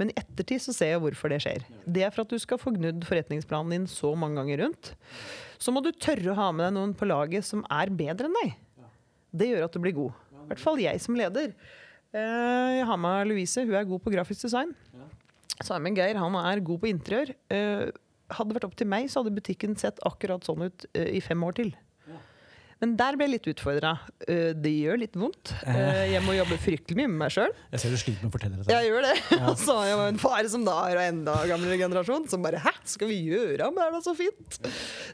Men 0.00 0.10
i 0.10 0.16
ettertid 0.18 0.62
så 0.62 0.74
ser 0.74 0.94
jeg 0.94 1.02
hvorfor 1.04 1.30
det 1.30 1.40
skjer. 1.44 1.66
Det 1.86 2.02
er 2.02 2.10
for 2.14 2.24
at 2.24 2.32
du 2.32 2.40
skal 2.42 2.58
få 2.58 2.72
gnudd 2.74 3.04
forretningsplanen 3.06 3.76
din 3.76 3.86
så 3.90 4.10
mange 4.18 4.40
ganger 4.40 4.64
rundt. 4.64 4.94
Så 5.62 5.74
må 5.74 5.84
du 5.84 5.92
tørre 5.94 6.32
å 6.32 6.38
ha 6.38 6.48
med 6.50 6.66
deg 6.66 6.74
noen 6.78 6.94
på 6.98 7.06
laget 7.06 7.46
som 7.46 7.62
er 7.70 7.92
bedre 7.94 8.30
enn 8.30 8.38
deg. 8.40 8.56
Det 9.34 9.50
gjør 9.50 9.68
at 9.68 9.74
du 9.74 9.82
blir 9.82 9.94
god. 9.94 10.18
I 10.44 10.48
hvert 10.50 10.62
fall 10.62 10.82
jeg 10.82 11.02
som 11.02 11.18
leder. 11.18 11.54
Eh, 12.14 12.70
Jeg 12.78 12.86
har 12.86 12.96
med 13.00 13.26
Louise, 13.30 13.64
hun 13.66 13.74
er 13.74 13.84
god 13.88 14.02
på 14.04 14.12
grafisk 14.14 14.46
design. 14.46 14.74
Simon 15.62 15.94
Geir 15.96 16.18
han 16.18 16.34
er 16.40 16.60
god 16.66 16.78
på 16.82 16.90
interiør. 16.90 17.34
Eh, 17.50 17.90
Hadde 18.34 18.48
det 18.50 18.56
vært 18.56 18.64
opp 18.70 18.76
til 18.80 18.88
meg, 18.88 19.10
så 19.12 19.20
hadde 19.20 19.34
butikken 19.36 19.74
sett 19.78 19.98
akkurat 20.08 20.46
sånn 20.46 20.64
ut 20.64 20.86
eh, 20.96 21.10
i 21.18 21.20
fem 21.20 21.42
år 21.44 21.52
til. 21.58 21.74
Men 22.84 22.92
der 23.00 23.16
ble 23.16 23.24
jeg 23.24 23.32
litt 23.38 23.46
utfordra. 23.54 23.94
Det 24.28 24.70
gjør 24.74 24.98
litt 25.00 25.14
vondt. 25.16 25.54
Eh, 25.64 26.10
Jeg 26.12 26.20
må 26.26 26.34
jobbe 26.36 26.58
fryktelig 26.60 26.98
mye 26.98 27.08
med 27.08 27.16
meg 27.22 27.32
sjøl. 27.32 27.52
Jeg 27.72 27.80
ser 27.80 27.94
du 27.94 27.96
sliter 27.96 28.26
med 28.26 28.28
å 28.28 28.34
fortelle 28.34 28.58
dette. 28.60 28.74
Jeg 28.76 28.90
gjør 28.90 29.06
det. 29.06 29.14
Og 29.48 29.56
så 29.62 29.76
har 29.78 29.88
jeg 29.88 30.02
en 30.10 30.20
far 30.20 30.50
som 30.52 30.66
da 30.66 30.74
er 30.90 31.00
enda 31.06 31.38
gamlere 31.48 31.78
generasjon, 31.80 32.26
som 32.28 32.44
bare 32.44 32.60
Hæ, 32.60 32.74
skal 32.92 33.08
vi 33.08 33.16
gjøre 33.30 33.70
om 33.70 33.78
det 33.78 33.86
er 33.86 33.94
da 33.96 34.00
så 34.04 34.12
fint? 34.18 34.58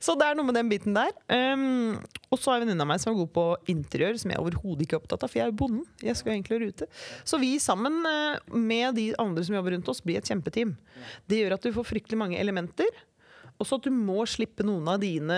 Så 0.02 0.16
det 0.18 0.26
er 0.26 0.38
noe 0.38 0.48
med 0.48 0.58
den 0.58 0.72
biten 0.72 0.96
der. 0.98 1.14
Um, 1.30 2.00
og 2.30 2.38
så 2.42 2.52
har 2.52 2.58
en 2.60 2.66
venninne 2.66 2.82
av 2.82 2.90
meg 2.90 3.02
som 3.02 3.12
er 3.12 3.20
god 3.20 3.30
på 3.38 3.44
interiør, 3.72 4.18
som 4.22 4.34
jeg 4.34 4.42
overhodet 4.42 4.86
ikke 4.88 4.98
er 4.98 5.04
opptatt 5.04 5.26
av, 5.26 5.30
for 5.30 5.38
jeg 5.40 5.46
er 5.46 5.52
jo 5.52 5.58
bonden. 5.62 5.84
Jeg 6.02 6.18
skal 6.18 6.34
egentlig 6.34 6.58
være 6.58 6.72
ute. 6.74 6.90
Så 7.26 7.38
vi 7.42 7.52
sammen 7.62 8.00
eh, 8.10 8.56
med 8.58 8.98
de 8.98 9.06
andre 9.22 9.46
som 9.46 9.54
jobber 9.58 9.76
rundt 9.76 9.90
oss, 9.94 10.02
blir 10.02 10.18
et 10.18 10.30
kjempeteam. 10.30 10.74
Det 11.30 11.38
gjør 11.44 11.56
at 11.58 11.66
du 11.66 11.72
får 11.78 11.88
fryktelig 11.92 12.18
mange 12.18 12.38
elementer, 12.42 12.90
og 13.60 13.66
så 13.68 13.76
at 13.76 13.84
du 13.84 13.92
må 13.92 14.22
slippe 14.30 14.64
noen 14.64 14.86
av 14.88 15.02
dine 15.02 15.36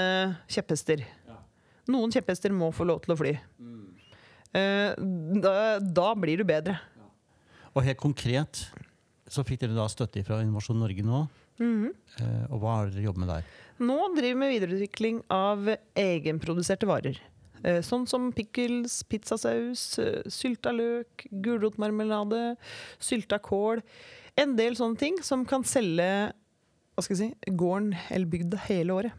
kjepphester. 0.52 1.00
Noen 1.90 2.12
kjepphester 2.14 2.52
må 2.54 2.70
få 2.74 2.86
lov 2.86 3.02
til 3.02 3.14
å 3.14 3.18
fly. 3.18 3.32
Eh, 4.52 4.92
da, 5.42 5.54
da 5.80 6.08
blir 6.18 6.42
du 6.42 6.46
bedre. 6.46 6.76
Og 7.72 7.82
helt 7.86 8.00
konkret 8.00 8.66
så 9.32 9.44
fikk 9.46 9.62
dere 9.62 9.76
da 9.78 9.88
støtte 9.90 10.22
fra 10.26 10.42
Innovasjon 10.44 10.78
Norge 10.82 11.04
nå. 11.06 11.26
Mm 11.60 11.84
-hmm. 11.84 12.50
og 12.50 12.60
hva 12.60 12.84
det 12.84 12.94
dere 12.94 13.04
jobber 13.04 13.20
med 13.20 13.28
der? 13.28 13.44
Nå 13.78 14.14
driver 14.16 14.28
vi 14.28 14.34
med 14.34 14.50
videreutvikling 14.50 15.22
av 15.30 15.76
egenproduserte 15.94 16.86
varer. 16.86 17.20
Eh, 17.62 17.80
Sånn 17.82 18.06
som 18.06 18.32
pickles, 18.32 19.02
pizzasaus, 19.04 19.98
sylta 20.26 20.72
løk, 20.72 21.26
gulrotmarmelade, 21.30 22.56
sylta 22.98 23.38
kål. 23.38 23.82
En 24.36 24.56
del 24.56 24.74
sånne 24.74 24.98
ting 24.98 25.22
som 25.22 25.44
kan 25.44 25.62
selge 25.64 26.32
hva 26.92 27.02
skal 27.04 27.16
jeg 27.16 27.32
si, 27.32 27.52
gården 27.56 27.94
eller 28.10 28.26
bygda 28.26 28.58
hele 28.68 28.92
året. 28.92 29.12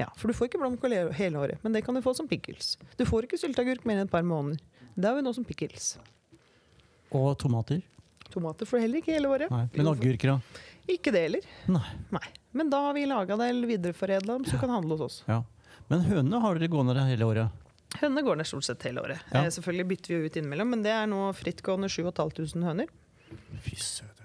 Ja, 0.00 0.08
For 0.16 0.30
du 0.30 0.36
får 0.36 0.48
ikke 0.50 0.60
blomkål 0.62 0.96
hele 1.18 1.42
året, 1.42 1.60
men 1.64 1.76
det 1.76 1.84
kan 1.86 1.96
du 1.96 2.02
få 2.04 2.14
som 2.16 2.28
pickles. 2.30 2.74
Du 2.96 3.04
får 3.08 3.28
ikke 3.28 3.38
sylteagurk 3.40 3.84
mer 3.88 4.00
enn 4.00 4.08
et 4.08 4.12
par 4.12 4.24
måneder. 4.26 4.60
Det 4.96 5.06
har 5.08 5.16
vi 5.18 5.24
nå 5.26 5.32
som 5.36 5.44
pickles. 5.46 5.92
Og 7.16 7.32
tomater? 7.38 7.82
Tomater 8.30 8.68
får 8.68 8.78
du 8.78 8.84
heller 8.86 9.02
ikke 9.02 9.14
hele 9.16 9.30
året. 9.30 9.50
Nei. 9.52 9.64
Men 9.74 9.90
agurker, 9.90 10.36
da? 10.36 10.66
Ikke 10.90 11.12
det 11.14 11.24
heller. 11.26 11.48
Nei. 11.70 11.86
Nei. 12.14 12.26
Men 12.56 12.70
da 12.70 12.80
har 12.86 12.94
vi 12.96 13.06
laga 13.06 13.36
det 13.38 13.48
eller 13.52 13.70
videreforedla 13.70 14.36
dem, 14.38 14.44
så 14.46 14.56
du 14.56 14.62
kan 14.62 14.72
handle 14.74 14.96
hos 14.96 15.06
oss. 15.06 15.18
Ja. 15.28 15.42
Men 15.90 16.04
hønene 16.06 16.40
har 16.42 16.58
dere 16.58 16.70
gående 16.70 16.94
hele 17.06 17.26
året? 17.26 17.66
Hønene 17.98 18.22
går 18.22 18.38
ned 18.38 18.46
stort 18.46 18.66
sett 18.66 18.84
hele 18.86 19.02
året. 19.02 19.22
Ja. 19.32 19.44
Eh, 19.44 19.50
selvfølgelig 19.50 19.86
bytter 19.92 20.12
vi 20.12 20.18
jo 20.20 20.30
ut 20.30 20.38
innimellom, 20.38 20.70
men 20.76 20.84
det 20.86 20.92
er 20.94 21.08
nå 21.10 21.24
frittgående 21.34 21.90
7500 21.90 22.68
høner. 22.70 22.90
Fy 23.66 23.76
søder. 23.82 24.19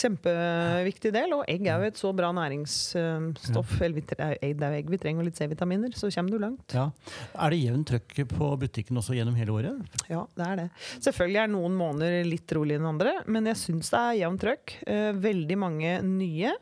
Kjempeviktig 0.00 1.12
del. 1.14 1.32
Og 1.36 1.44
egg 1.50 1.66
er 1.68 1.82
jo 1.82 1.88
et 1.90 1.98
så 2.00 2.10
bra 2.16 2.30
næringsstoff. 2.36 3.74
Tre- 3.78 4.38
egg- 4.40 4.58
Det 4.58 4.64
er 4.66 4.72
jo 4.72 4.78
egg 4.80 4.90
vi 4.90 4.98
trenger, 4.98 5.24
litt 5.26 5.36
C-vitaminer, 5.36 5.92
så 5.96 6.10
kommer 6.14 6.30
du 6.30 6.38
langt. 6.38 6.72
Ja. 6.74 6.90
Er 7.38 7.50
det 7.50 7.60
jevnt 7.62 7.86
trøkk 7.90 8.28
på 8.32 8.50
butikken 8.60 8.96
også 8.96 9.14
gjennom 9.16 9.36
hele 9.36 9.52
året? 9.52 10.00
Ja, 10.08 10.24
det 10.36 10.46
er 10.46 10.56
det. 10.56 10.68
Selvfølgelig 11.00 11.42
er 11.44 11.52
noen 11.52 11.76
måneder 11.76 12.24
litt 12.26 12.52
roligere 12.56 12.80
enn 12.80 12.88
andre, 12.94 13.12
men 13.26 13.44
jeg 13.46 13.56
syns 13.56 13.90
det 13.90 14.00
er 14.00 14.18
jevnt 14.24 14.40
trøkk. 14.40 14.76
Eh, 14.86 15.12
Veldig 15.20 15.56
mange 15.58 16.00
nye. 16.02 16.52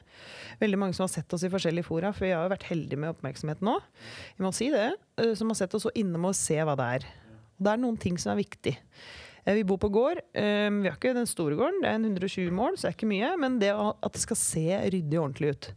Veldig 0.60 0.78
mange 0.80 0.94
som 0.96 1.04
har 1.06 1.12
sett 1.14 1.32
oss 1.32 1.44
i 1.46 1.48
forskjellige 1.52 1.84
fora, 1.86 2.10
for 2.12 2.24
vi 2.26 2.32
har 2.34 2.42
jo 2.48 2.54
vært 2.56 2.66
heldige 2.72 2.98
med 2.98 3.14
oppmerksomheten 3.14 3.62
nå. 3.68 3.76
Jeg 4.38 4.42
må 4.46 4.52
si 4.54 4.70
det. 4.70 4.88
eh, 5.18 5.34
Som 5.34 5.48
har 5.48 5.54
sett 5.54 5.74
oss 5.74 5.86
og 5.86 5.92
innom 5.94 6.24
og 6.26 6.34
se 6.34 6.56
hva 6.56 6.74
det 6.76 6.88
er. 7.04 7.08
Og 7.58 7.64
det 7.64 7.72
er 7.72 7.76
noen 7.82 7.98
ting 7.98 8.16
som 8.18 8.32
er 8.36 8.42
viktig. 8.42 8.76
Eh, 9.48 9.54
Vi 9.56 9.64
bor 9.64 9.78
på 9.80 9.88
gård. 9.88 10.18
Eh, 10.36 10.68
Vi 10.68 10.88
har 10.90 10.96
ikke 10.98 11.14
den 11.16 11.26
store 11.28 11.56
gården, 11.56 11.80
det 11.82 11.88
er 11.88 11.96
en 11.96 12.04
120 12.04 12.50
mål, 12.52 12.76
så 12.76 12.84
det 12.84 12.90
er 12.92 12.96
ikke 12.98 13.08
mye. 13.08 13.30
Men 13.40 13.58
det 13.62 13.70
at 13.72 14.12
det 14.12 14.20
skal 14.20 14.36
se 14.36 14.64
ryddig 14.92 15.16
og 15.16 15.24
ordentlig 15.30 15.52
ut. 15.54 15.68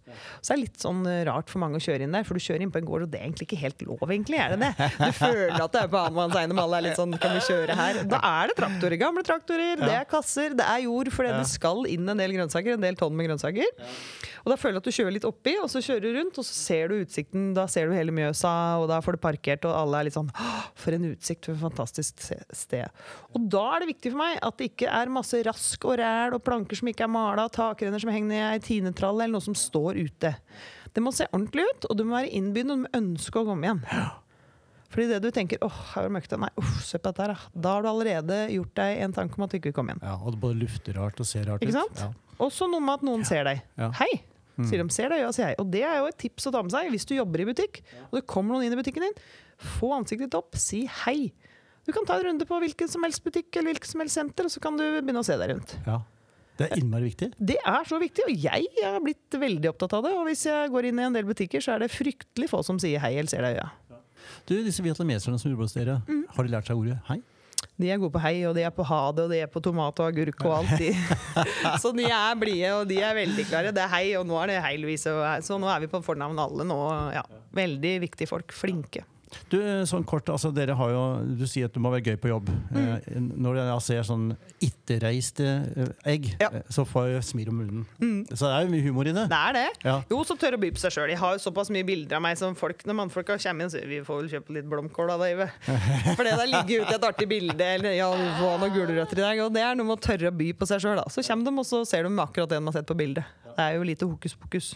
Så 0.42 0.52
er 0.52 0.60
det 0.60 0.66
litt 0.66 0.82
sånn 0.84 1.06
eh, 1.08 1.22
rart 1.30 1.50
for 1.50 1.64
mange 1.64 1.80
å 1.80 1.84
kjøre 1.84 2.04
inn 2.04 2.12
der, 2.18 2.26
for 2.28 2.36
du 2.36 2.44
kjører 2.44 2.66
inn 2.66 2.74
på 2.74 2.82
en 2.82 2.90
gård, 2.90 3.06
og 3.08 3.12
det 3.14 3.22
er 3.22 3.28
egentlig 3.30 3.48
ikke 3.48 3.62
helt 3.62 3.86
lov, 3.88 4.04
egentlig, 4.12 4.42
er 4.44 4.56
det 4.58 4.60
det? 4.66 4.90
Du 5.00 5.12
føler 5.16 5.64
at 5.64 5.72
det 5.78 5.82
er 5.86 5.92
på 5.94 6.02
annenmannseiendom, 6.02 6.60
alle 6.66 6.82
er 6.82 6.86
litt 6.90 7.00
sånn 7.00 7.16
kan 7.22 7.36
vi 7.38 7.44
kjøre 7.48 7.78
her? 7.80 8.02
Da 8.12 8.20
er 8.28 8.52
det 8.52 8.58
traktorer, 8.60 8.98
gamle 9.02 9.24
traktorer, 9.28 9.80
det 9.86 9.94
er 10.02 10.10
kasser, 10.10 10.58
det 10.58 10.68
er 10.68 10.84
jord, 10.88 11.12
fordi 11.16 11.32
det 11.38 11.48
skal 11.50 11.86
inn 11.92 12.10
en 12.12 12.20
del 12.22 12.36
grønnsaker, 12.36 12.76
en 12.76 12.84
del 12.84 13.00
tonn 13.00 13.16
med 13.16 13.30
grønnsaker. 13.30 13.72
Og 14.42 14.52
da 14.54 14.58
føler 14.58 14.78
du 14.78 14.82
at 14.82 14.88
du 14.90 14.96
kjører 14.96 15.16
litt 15.16 15.28
oppi, 15.28 15.54
og 15.62 15.70
så 15.70 15.82
kjører 15.86 16.04
du 16.06 16.18
rundt, 16.18 16.40
og 16.42 16.48
så 16.48 16.56
ser 16.58 16.90
du 16.90 16.96
utsikten. 17.02 17.52
Da 17.58 17.68
ser 17.70 17.90
du 17.90 17.96
hele 17.96 18.14
Mjøsa, 18.16 18.54
og 18.82 18.88
da 18.90 18.98
får 19.06 19.18
du 19.18 19.22
parkert, 19.22 19.68
og 19.70 19.76
alle 19.78 20.00
er 20.02 20.10
litt 20.10 20.18
sånn 20.18 20.32
For 20.82 20.96
en 20.98 21.10
utsikt, 21.12 21.46
for 21.46 21.58
et 21.58 21.62
fantastisk 21.62 22.26
sted. 22.26 23.04
Og 23.36 23.46
da 23.54 23.64
er 23.76 23.84
det 23.84 23.92
viktig 23.94 24.14
for 24.14 24.24
meg 24.24 24.40
at 24.42 24.58
det 24.58 24.72
ikke 24.72 24.90
er 25.02 25.14
masse 25.14 25.44
rask 25.46 25.86
og 25.86 26.00
ræl 26.02 26.38
og 26.38 26.44
planker 26.46 26.80
som 26.80 26.90
ikke 26.90 27.06
er 27.06 27.14
mala, 27.14 27.46
takrenner 27.54 28.02
som 28.02 28.14
henger 28.14 28.32
ned 28.32 28.42
i 28.42 28.48
ei 28.56 28.64
tinetralle, 28.66 29.28
eller 29.28 29.38
noe 29.38 29.50
som 29.52 29.58
står 29.58 30.02
ute. 30.02 30.34
Det 30.92 31.04
må 31.04 31.14
se 31.16 31.30
ordentlig 31.32 31.68
ut, 31.70 31.88
og 31.88 32.00
du 32.00 32.04
må 32.08 32.18
være 32.18 32.34
innbydende, 32.36 32.74
og 32.74 32.82
du 32.82 32.88
må 32.88 32.98
ønske 33.04 33.40
å 33.40 33.48
komme 33.48 33.70
igjen. 33.70 33.86
Fordi 34.92 35.06
det 35.08 35.22
du 35.24 35.30
tenker 35.32 35.62
åh, 35.64 35.78
her 35.94 36.04
var 36.04 36.10
det 36.10 36.16
møkkete, 36.18 36.40
nei, 36.42 36.50
uff, 36.60 36.82
se 36.84 37.00
på 37.00 37.08
dette 37.14 37.24
her, 37.24 37.32
da. 37.32 37.52
Da 37.64 37.76
har 37.78 37.86
du 37.86 37.88
allerede 37.94 38.42
gjort 38.58 38.74
deg 38.82 39.04
en 39.06 39.16
tanke 39.16 39.40
om 39.40 39.46
at 39.46 39.54
du 39.54 39.60
ikke 39.62 39.70
vil 39.70 39.78
komme 39.78 39.94
igjen. 39.94 40.04
Ja, 40.04 40.18
og 40.20 40.36
det 40.36 40.42
både 40.42 40.60
lufter 40.60 41.00
rart 41.00 41.22
og 41.24 41.30
ser 41.30 41.48
rart 41.48 41.64
Ikke 41.64 41.78
sant? 41.78 42.02
Ja. 42.02 42.10
Også 42.44 42.68
noe 42.68 42.84
med 42.84 43.00
at 43.00 43.06
noen 43.08 43.24
ser 43.28 43.48
deg. 43.48 43.64
Ja. 43.80 43.92
Hei! 44.02 44.10
Sier 44.68 44.82
de 44.84 44.90
ser 44.94 45.10
deg, 45.10 45.22
øya, 45.24 45.32
sier 45.34 45.48
jeg. 45.52 45.56
Og 45.64 45.70
det 45.74 45.82
er 45.88 45.98
jo 46.02 46.10
et 46.12 46.18
tips 46.22 46.48
å 46.48 46.52
ta 46.54 46.62
med 46.62 46.74
seg 46.74 46.90
hvis 46.94 47.06
du 47.10 47.16
jobber 47.16 47.42
i 47.42 47.46
butikk, 47.48 47.80
og 48.12 48.20
det 48.20 48.26
kommer 48.30 48.54
noen 48.58 48.68
inn 48.68 48.74
i 48.76 48.80
butikken 48.82 49.06
din. 49.08 49.16
Få 49.80 49.94
ansiktet 49.96 50.28
ditt 50.30 50.36
opp, 50.38 50.56
si 50.60 50.84
hei. 51.06 51.32
Du 51.88 51.92
kan 51.96 52.06
ta 52.06 52.20
en 52.20 52.26
runde 52.28 52.46
på 52.46 52.60
hvilken 52.62 52.90
som 52.92 53.02
helst 53.08 53.24
butikk 53.26 53.56
eller 53.58 53.72
hvilket 53.74 53.90
som 53.90 54.04
helst 54.04 54.20
senter, 54.20 54.46
og 54.46 54.54
så 54.54 54.62
kan 54.62 54.78
du 54.78 54.84
begynne 55.02 55.24
å 55.24 55.26
se 55.26 55.38
deg 55.40 55.50
rundt. 55.56 55.76
Ja. 55.88 56.02
Det 56.60 56.68
er 56.68 56.78
innmari 56.84 57.08
viktig. 57.10 57.32
Det 57.42 57.56
er 57.58 57.88
så 57.90 57.98
viktig, 57.98 58.28
og 58.28 58.36
jeg 58.44 58.68
har 58.84 59.00
blitt 59.02 59.34
veldig 59.40 59.70
opptatt 59.72 59.96
av 59.98 60.04
det. 60.06 60.12
Og 60.14 60.28
hvis 60.28 60.44
jeg 60.46 60.70
går 60.70 60.90
inn 60.92 61.00
i 61.00 61.06
en 61.08 61.16
del 61.16 61.26
butikker, 61.26 61.64
så 61.64 61.74
er 61.74 61.86
det 61.86 61.90
fryktelig 61.90 62.52
få 62.52 62.60
som 62.68 62.78
sier 62.78 63.02
hei 63.02 63.16
eller 63.18 63.32
ser 63.32 63.42
deg 63.48 63.56
i 63.56 63.62
øya. 63.64 63.70
Du, 64.46 64.54
disse 64.62 64.84
vietnameserne 64.86 65.40
som 65.42 65.50
jobber 65.50 65.66
hos 65.66 65.74
dere, 65.74 66.02
Mm. 66.08 66.26
har 66.36 66.44
de 66.46 66.52
lært 66.54 66.68
seg 66.70 66.78
ordet 66.78 67.00
hei? 67.08 67.18
De 67.80 67.90
er 67.90 67.98
gode 68.02 68.14
på 68.14 68.22
hei, 68.22 68.36
og 68.46 68.54
de 68.58 68.66
er 68.68 68.74
på 68.76 68.86
ha 68.86 69.00
det, 69.16 69.24
og 69.26 69.32
de 69.32 69.40
er 69.42 69.50
på 69.50 69.62
tomat 69.64 70.02
og 70.04 70.10
agurk 70.12 70.44
og 70.46 70.58
alt. 70.60 70.74
De. 70.78 70.92
så 71.82 71.94
de 71.98 72.06
er 72.06 72.36
blide, 72.38 72.74
og 72.78 72.90
de 72.90 73.00
er 73.02 73.16
veldig 73.18 73.46
klare. 73.50 73.72
Det 73.74 73.82
er 73.82 73.94
hei, 73.96 74.04
og 74.20 74.28
nå 74.30 74.38
er 74.44 74.54
det 74.54 74.60
hei, 74.66 74.76
Louise. 74.82 75.16
Så 75.48 75.58
nå 75.62 75.70
er 75.72 75.82
vi 75.82 75.90
på 75.90 76.04
fornavn 76.06 76.38
alle 76.44 76.68
nå. 76.68 76.78
Ja. 77.16 77.24
Veldig 77.58 77.96
viktige 78.06 78.30
folk. 78.30 78.54
Flinke. 78.54 79.06
Du, 79.52 79.58
eh, 79.62 79.84
sånn 79.90 80.04
kort, 80.08 80.30
altså 80.32 80.52
dere 80.56 80.76
har 80.78 80.92
jo, 80.94 81.02
du 81.40 81.46
sier 81.50 81.70
at 81.70 81.74
det 81.76 81.82
må 81.84 81.92
være 81.94 82.12
gøy 82.12 82.18
på 82.22 82.32
jobb. 82.32 82.50
Mm. 82.72 82.78
Eh, 82.82 83.20
når 83.42 83.60
jeg 83.62 83.82
ser 83.88 84.08
sånn 84.08 84.26
ikke-reiste 84.68 85.48
eh, 85.48 85.92
egg, 86.14 86.30
Ja. 86.42 86.50
Mm. 86.52 86.64
så 86.70 86.86
får 86.88 87.08
jeg 87.14 87.24
smil 87.30 87.52
om 87.52 87.60
munnen. 87.62 87.86
Så 88.32 88.46
det 88.48 88.54
er 88.56 88.66
jo 88.66 88.72
mye 88.74 88.86
humor 88.86 89.08
i 89.08 89.14
det. 89.16 89.26
Det 89.32 89.40
er 89.40 89.58
det. 89.58 89.66
Ja. 89.88 89.96
Jo, 90.12 90.22
så 90.28 90.38
tør 90.40 90.58
å 90.58 90.62
by 90.62 90.72
på 90.76 90.82
seg 90.84 90.96
sjøl. 90.96 91.10
Jeg 91.14 91.22
har 91.22 91.38
jo 91.38 91.44
såpass 91.44 91.72
mye 91.74 91.88
bilder 91.88 92.20
av 92.20 92.26
meg 92.26 92.38
som 92.40 92.56
folk 92.60 92.84
når 92.88 93.00
mannfolka 93.02 93.38
kommer 93.42 93.66
inn 93.68 93.74
så 93.74 93.84
vi 93.88 94.02
får 94.06 94.22
vel 94.22 94.32
kjøpe 94.36 94.58
litt 94.58 94.70
blomkål 94.72 95.14
da, 95.14 95.18
Dave. 95.22 95.50
For 96.18 96.24
det 96.28 96.38
der 96.38 96.52
ligger 96.52 96.86
ute 96.86 96.96
et 97.00 97.10
artig 97.12 97.30
bilde, 97.32 97.72
eller 97.80 97.96
ja, 97.98 98.10
noen 98.12 98.74
gulrøtter 98.74 99.20
i 99.22 99.26
dag. 99.28 99.44
Og 99.46 99.54
det 99.56 99.66
er 99.66 99.76
noe 99.80 99.88
med 99.92 100.00
å 100.00 100.04
tørre 100.04 100.32
å 100.32 100.36
by 100.36 100.52
på 100.58 100.70
seg 100.70 100.84
sjøl, 100.84 101.00
da. 101.02 101.08
Så 101.12 101.24
kommer 101.28 101.48
de, 101.48 101.58
og 101.64 101.68
så 101.68 101.84
ser 101.88 102.08
de 102.08 102.14
akkurat 102.22 102.52
det 102.52 102.60
de 102.62 102.68
har 102.72 102.80
sett 102.80 102.90
på 102.90 102.98
bildet. 103.00 103.38
Det 103.52 103.60
er 103.66 103.76
jo 103.76 103.84
lite 103.88 104.08
hokus 104.08 104.36
pokus. 104.40 104.74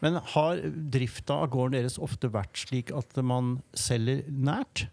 Men 0.00 0.16
har 0.32 0.60
drifta 0.92 1.34
av 1.42 1.50
gården 1.52 1.76
deres 1.76 1.98
ofte 2.02 2.28
vært 2.32 2.56
slik 2.60 2.92
at 2.96 3.16
man 3.24 3.58
selger 3.86 4.22
nært? 4.28 4.86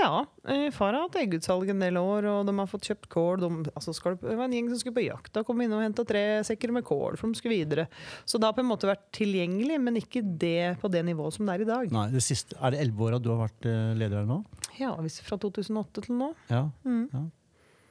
Ja, 0.00 0.26
eh, 0.48 0.70
far 0.72 0.94
har 0.94 1.04
hatt 1.04 1.16
eggutsalg 1.20 1.68
en 1.70 1.82
del 1.82 1.98
år, 2.00 2.24
og 2.30 2.46
de 2.48 2.54
har 2.56 2.68
fått 2.70 2.88
kjøpt 2.88 3.08
kål. 3.12 3.42
De, 3.42 3.72
altså 3.76 3.92
skal 3.96 4.16
det, 4.16 4.32
var 4.32 4.46
en 4.46 4.54
gjeng 4.56 4.70
som 4.72 4.80
skulle 4.80 4.96
på 4.96 5.04
jakt. 5.04 5.32
Da 5.34 5.42
kom 5.44 5.60
vi 5.60 5.66
inn 5.68 5.74
og 5.76 5.82
henta 5.84 6.06
tre 6.08 6.22
sekker 6.46 6.72
med 6.72 6.86
kål, 6.88 7.18
for 7.20 7.28
de 7.28 7.40
skulle 7.40 7.58
videre. 7.58 7.86
Så 8.24 8.40
det 8.40 8.48
har 8.48 8.56
på 8.56 8.64
en 8.64 8.70
måte 8.70 8.88
vært 8.88 9.04
tilgjengelig, 9.16 9.76
men 9.82 10.00
ikke 10.00 10.22
det 10.24 10.78
på 10.80 10.88
det 10.92 11.04
nivået 11.08 11.36
som 11.36 11.48
det 11.48 11.58
er 11.58 11.66
i 11.66 11.68
dag. 11.68 11.92
Nei, 11.92 12.06
det 12.14 12.24
siste, 12.24 12.56
Er 12.60 12.72
det 12.72 12.80
elleve 12.84 13.10
åra 13.10 13.20
du 13.20 13.28
har 13.34 13.42
vært 13.44 13.68
eh, 13.68 13.92
leder 13.98 14.22
her 14.22 14.30
nå? 14.30 14.40
Ja, 14.80 14.94
hvis 15.04 15.20
Fra 15.26 15.36
2008 15.40 16.06
til 16.06 16.16
nå. 16.16 16.32
Ja. 16.48 16.64
Mm. 16.86 17.04
ja. 17.12 17.26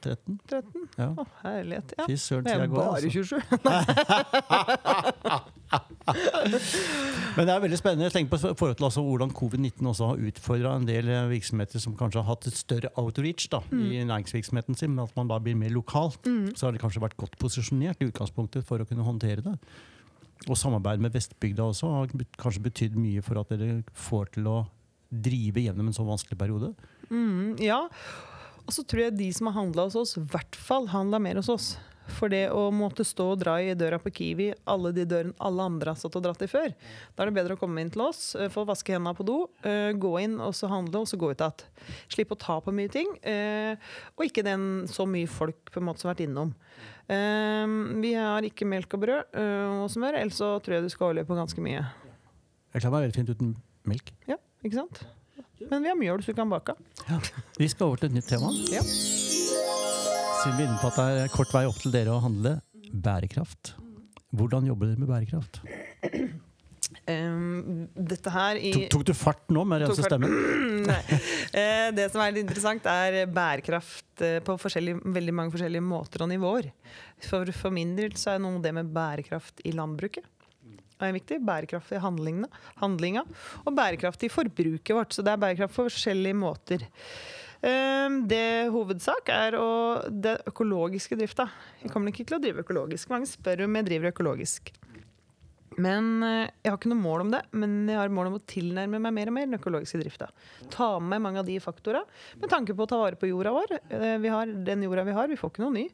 13? 0.02 0.38
13. 0.50 0.88
Ja. 0.98 1.08
Å, 1.14 1.24
herlighet. 1.44 1.94
Ja. 1.98 2.04
Fy 2.08 2.16
søren, 2.20 2.44
tida 2.48 2.66
går. 2.66 2.76
bare 2.76 2.96
Altså. 2.96 3.10
27. 3.10 3.40
Men 7.36 7.46
det 7.46 7.52
er 7.54 7.62
veldig 7.62 7.78
spennende. 7.78 8.06
Jeg 8.08 8.14
tenker 8.16 8.32
på 8.32 8.38
forhold 8.58 8.76
til 8.80 8.86
altså 8.88 9.02
hvordan 9.06 9.30
covid-19 9.36 9.86
også 9.92 10.08
har 10.10 10.24
utfordra 10.30 10.72
en 10.80 10.86
del 10.88 11.06
eh, 11.12 11.28
virksomheter 11.30 11.78
som 11.82 11.94
kanskje 11.98 12.20
har 12.22 12.28
hatt 12.32 12.48
et 12.50 12.56
større 12.58 12.90
outreach 13.00 13.46
da, 13.52 13.60
Mm. 13.70 13.84
i 13.92 14.00
næringsvirksomheten 14.08 14.74
sin, 14.76 14.90
men 14.96 15.04
at 15.04 15.14
man 15.16 15.28
da 15.30 15.38
blir 15.38 15.54
mer 15.56 15.70
lokalt. 15.70 16.24
Så 16.56 16.66
har 16.66 16.72
det 16.74 16.80
kanskje 16.82 17.02
vært 17.04 17.16
godt 17.20 17.36
posisjonert 17.38 18.00
i 18.02 18.08
utgangspunktet 18.10 18.64
for 18.66 18.78
å 18.82 18.86
kunne 18.88 19.04
håndtere 19.06 19.42
det. 19.44 19.54
Og 20.48 20.56
samarbeid 20.56 20.98
med 21.04 21.12
Vestbygda 21.14 21.62
også 21.70 21.86
har 21.92 22.06
kanskje 22.40 22.62
betydd 22.64 22.96
mye 22.96 23.22
for 23.22 23.38
at 23.42 23.48
dere 23.52 23.82
får 23.94 24.30
til 24.34 24.44
å 24.50 24.58
drive 25.10 25.60
gjennom 25.66 25.86
en 25.90 25.94
så 25.96 26.04
vanskelig 26.06 26.38
periode. 26.40 26.72
Mm, 27.10 27.56
ja. 27.60 27.82
Og 28.70 28.74
så 28.76 28.84
tror 28.86 29.08
jeg 29.08 29.16
de 29.18 29.26
som 29.34 29.48
har 29.50 29.56
handla 29.64 29.88
hos 29.88 29.96
oss, 29.98 30.12
i 30.14 30.20
hvert 30.30 30.54
fall 30.54 30.84
handla 30.92 31.18
mer 31.18 31.40
hos 31.40 31.48
oss. 31.50 31.72
For 32.14 32.30
det 32.30 32.44
å 32.54 32.68
måtte 32.74 33.02
stå 33.06 33.24
og 33.32 33.40
dra 33.42 33.56
i 33.62 33.72
døra 33.78 33.98
på 34.02 34.12
Kiwi, 34.14 34.46
alle 34.70 34.92
de 34.94 35.02
dørene 35.10 35.34
alle 35.42 35.66
andre 35.66 35.90
har 35.90 35.98
stått 35.98 36.18
og 36.20 36.24
dratt 36.24 36.44
i 36.46 36.48
før, 36.50 36.70
da 37.14 37.24
er 37.24 37.30
det 37.30 37.34
bedre 37.34 37.56
å 37.56 37.58
komme 37.58 37.82
inn 37.82 37.90
til 37.90 38.04
oss, 38.04 38.36
eh, 38.38 38.46
få 38.50 38.62
vaske 38.68 38.94
hendene 38.94 39.14
på 39.18 39.26
do, 39.26 39.36
eh, 39.66 39.90
gå 39.98 40.12
inn 40.22 40.38
og 40.38 40.54
så 40.54 40.70
handle, 40.70 41.02
og 41.02 41.10
så 41.10 41.18
gå 41.18 41.32
ut 41.32 41.42
igjen. 41.42 41.66
Slippe 42.14 42.38
å 42.38 42.42
ta 42.46 42.60
på 42.62 42.74
mye 42.74 42.90
ting. 42.90 43.10
eh, 43.26 43.74
Og 44.18 44.26
ikke 44.26 44.46
den 44.46 44.86
så 44.86 45.06
mye 45.06 45.26
folk 45.26 45.70
på 45.74 45.82
en 45.82 45.86
måte 45.90 45.98
som 45.98 46.08
har 46.10 46.14
vært 46.14 46.28
innom. 46.28 46.54
Vi 47.10 48.14
har 48.14 48.42
ikke 48.46 48.70
melk 48.70 48.94
og 48.94 49.00
brød 49.02 49.34
og 49.34 49.90
smør, 49.90 50.14
ellers 50.14 50.38
så 50.38 50.62
tror 50.62 50.78
jeg 50.78 50.82
du 50.82 50.88
skal 50.94 51.08
overleve 51.10 51.26
på 51.26 51.34
ganske 51.34 51.58
mye. 51.58 51.82
Jeg 52.72 52.82
klarer 52.82 52.92
meg 52.94 53.10
veldig 53.10 53.18
fint 53.18 53.34
uten 53.34 53.56
melk. 53.84 54.12
Ja, 54.28 54.36
ikke 54.62 54.78
sant? 54.78 55.02
Men 55.70 55.84
vi 55.84 55.92
har 55.92 55.98
mjøl 55.98 56.24
så 56.24 56.32
du 56.32 56.38
kan 56.38 56.50
bake. 56.50 56.74
Vi 57.58 57.68
skal 57.70 57.90
over 57.90 58.02
til 58.02 58.10
et 58.10 58.18
nytt 58.18 58.28
tema. 58.30 58.52
Ja. 58.72 58.82
Siden 60.40 60.56
vi 60.56 60.64
er 60.64 60.68
inne 60.68 60.80
på 60.80 60.88
at 60.90 61.00
det 61.00 61.24
er 61.24 61.32
kort 61.34 61.50
vei 61.52 61.66
opp 61.68 61.80
til 61.82 61.92
dere 61.94 62.14
å 62.14 62.22
handle 62.24 62.58
bærekraft. 62.90 63.74
Hvordan 64.36 64.68
jobber 64.70 64.90
dere 64.90 65.02
med 65.02 65.10
bærekraft? 65.10 65.60
Um, 67.10 67.88
dette 67.94 68.30
her 68.32 68.58
i 68.58 68.70
Tok, 68.74 68.86
tok 68.94 69.04
du 69.10 69.12
fart 69.14 69.52
nå 69.52 69.62
med 69.68 69.84
rense? 69.84 70.18
Nei. 70.90 70.98
Eh, 71.50 71.88
det 71.94 72.08
som 72.12 72.22
er 72.22 72.34
litt 72.34 72.44
interessant, 72.46 72.86
er 72.86 73.30
bærekraft 73.30 74.24
uh, 74.24 74.38
på 74.46 74.56
veldig 74.58 75.34
mange 75.34 75.54
forskjellige 75.54 75.86
måter 75.86 76.24
og 76.24 76.30
nivåer. 76.32 76.70
For, 77.26 77.50
for 77.54 77.74
min 77.74 77.96
del 77.98 78.14
så 78.18 78.34
er 78.34 78.42
noe 78.42 78.62
det 78.62 78.74
med 78.76 78.90
bærekraft 78.94 79.62
i 79.66 79.74
landbruket. 79.76 80.26
Er 81.00 81.12
viktig. 81.16 81.40
Bærekraft 81.46 81.92
i 81.96 82.00
handlinga. 82.02 83.24
Og 83.64 83.74
bærekraft 83.76 84.24
i 84.26 84.32
forbruket 84.32 84.94
vårt. 84.96 85.14
Så 85.16 85.24
det 85.24 85.32
er 85.32 85.40
bærekraft 85.40 85.76
på 85.78 85.86
forskjellige 85.88 86.36
måter. 86.36 86.84
Eh, 87.62 88.08
Det 88.28 88.68
hovedsak 88.72 89.28
er 89.32 89.56
å, 89.60 89.70
det 90.10 90.38
økologiske 90.48 91.16
drifta. 91.16 91.48
Jeg 91.82 91.90
kommer 91.92 92.12
ikke 92.12 92.26
til 92.28 92.38
å 92.38 92.42
drive 92.42 92.64
økologisk. 92.64 93.08
Mange 93.12 93.26
spør 93.30 93.64
om 93.66 93.74
jeg 93.80 93.88
driver 93.90 94.12
økologisk. 94.12 94.72
Men 95.80 96.22
eh, 96.26 96.50
Jeg 96.64 96.72
har 96.72 96.78
ikke 96.80 96.90
noe 96.92 97.00
mål 97.00 97.20
om 97.24 97.30
det, 97.32 97.40
men 97.56 97.76
jeg 97.88 97.96
har 97.96 98.10
mål 98.12 98.26
om 98.32 98.38
å 98.40 98.44
tilnærme 98.52 98.98
meg 99.00 99.14
mer 99.16 99.30
og 99.30 99.36
mer 99.36 99.46
den 99.48 99.56
økologiske 99.60 100.00
drifta. 100.02 100.28
Ta 100.74 100.90
med 101.00 101.22
mange 101.22 101.40
av 101.40 101.46
de 101.48 101.56
faktorene 101.62 102.04
med 102.42 102.50
tanke 102.52 102.74
på 102.76 102.84
å 102.84 102.90
ta 102.90 102.98
vare 103.00 103.16
på 103.20 103.30
jorda 103.30 103.52
vår. 103.56 103.76
Eh, 103.88 104.18
Vi 104.20 104.28
har 104.28 104.46
Den 104.68 104.82
jorda 104.84 105.04
vi 105.06 105.12
har, 105.16 105.28
vi 105.28 105.36
får 105.40 105.52
ikke 105.54 105.64
noe 105.64 105.76
ny. 105.78 105.86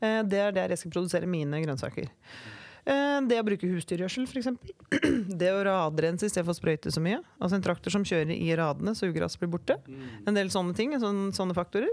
Eh, 0.00 0.22
Det 0.22 0.38
er 0.48 0.52
der 0.52 0.68
jeg 0.74 0.78
skal 0.82 0.90
produsere 0.96 1.26
mine 1.30 1.60
grønnsaker. 1.62 2.08
Eh, 2.88 3.20
Det 3.28 3.38
å 3.42 3.44
bruke 3.44 3.68
husdyrgjødsel, 3.68 4.24
f.eks. 4.30 4.48
Det 5.42 5.50
å 5.52 5.60
radrense 5.68 6.24
i 6.24 6.32
stedet 6.32 6.46
for 6.48 6.54
å 6.54 6.58
sprøyte 6.58 6.92
så 6.94 7.02
mye. 7.04 7.20
Altså 7.42 7.58
En 7.58 7.64
traktor 7.66 7.92
som 7.94 8.06
kjører 8.08 8.32
i 8.34 8.50
radene 8.56 8.94
så 8.96 9.10
ugress 9.10 9.36
blir 9.40 9.50
borte. 9.52 9.76
En 10.26 10.34
del 10.38 10.48
sånne 10.54 10.74
ting, 10.78 10.94
sånne, 11.02 11.30
sånne 11.36 11.56
faktorer. 11.58 11.92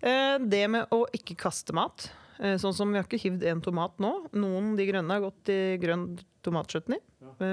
Eh, 0.00 0.38
Det 0.46 0.64
med 0.70 0.86
å 0.94 1.04
ikke 1.16 1.36
kaste 1.40 1.74
mat. 1.76 2.10
Eh, 2.40 2.54
Sånn 2.62 2.72
som 2.76 2.92
Vi 2.92 2.96
har 3.00 3.04
ikke 3.08 3.20
hivd 3.20 3.42
en 3.50 3.60
tomat 3.60 3.98
nå. 4.00 4.14
Noen 4.32 4.76
de 4.78 4.86
grønne 4.88 5.12
har 5.18 5.20
gått 5.26 5.50
i 5.52 5.76
grønn 5.82 6.18
tomatchutney, 6.42 6.96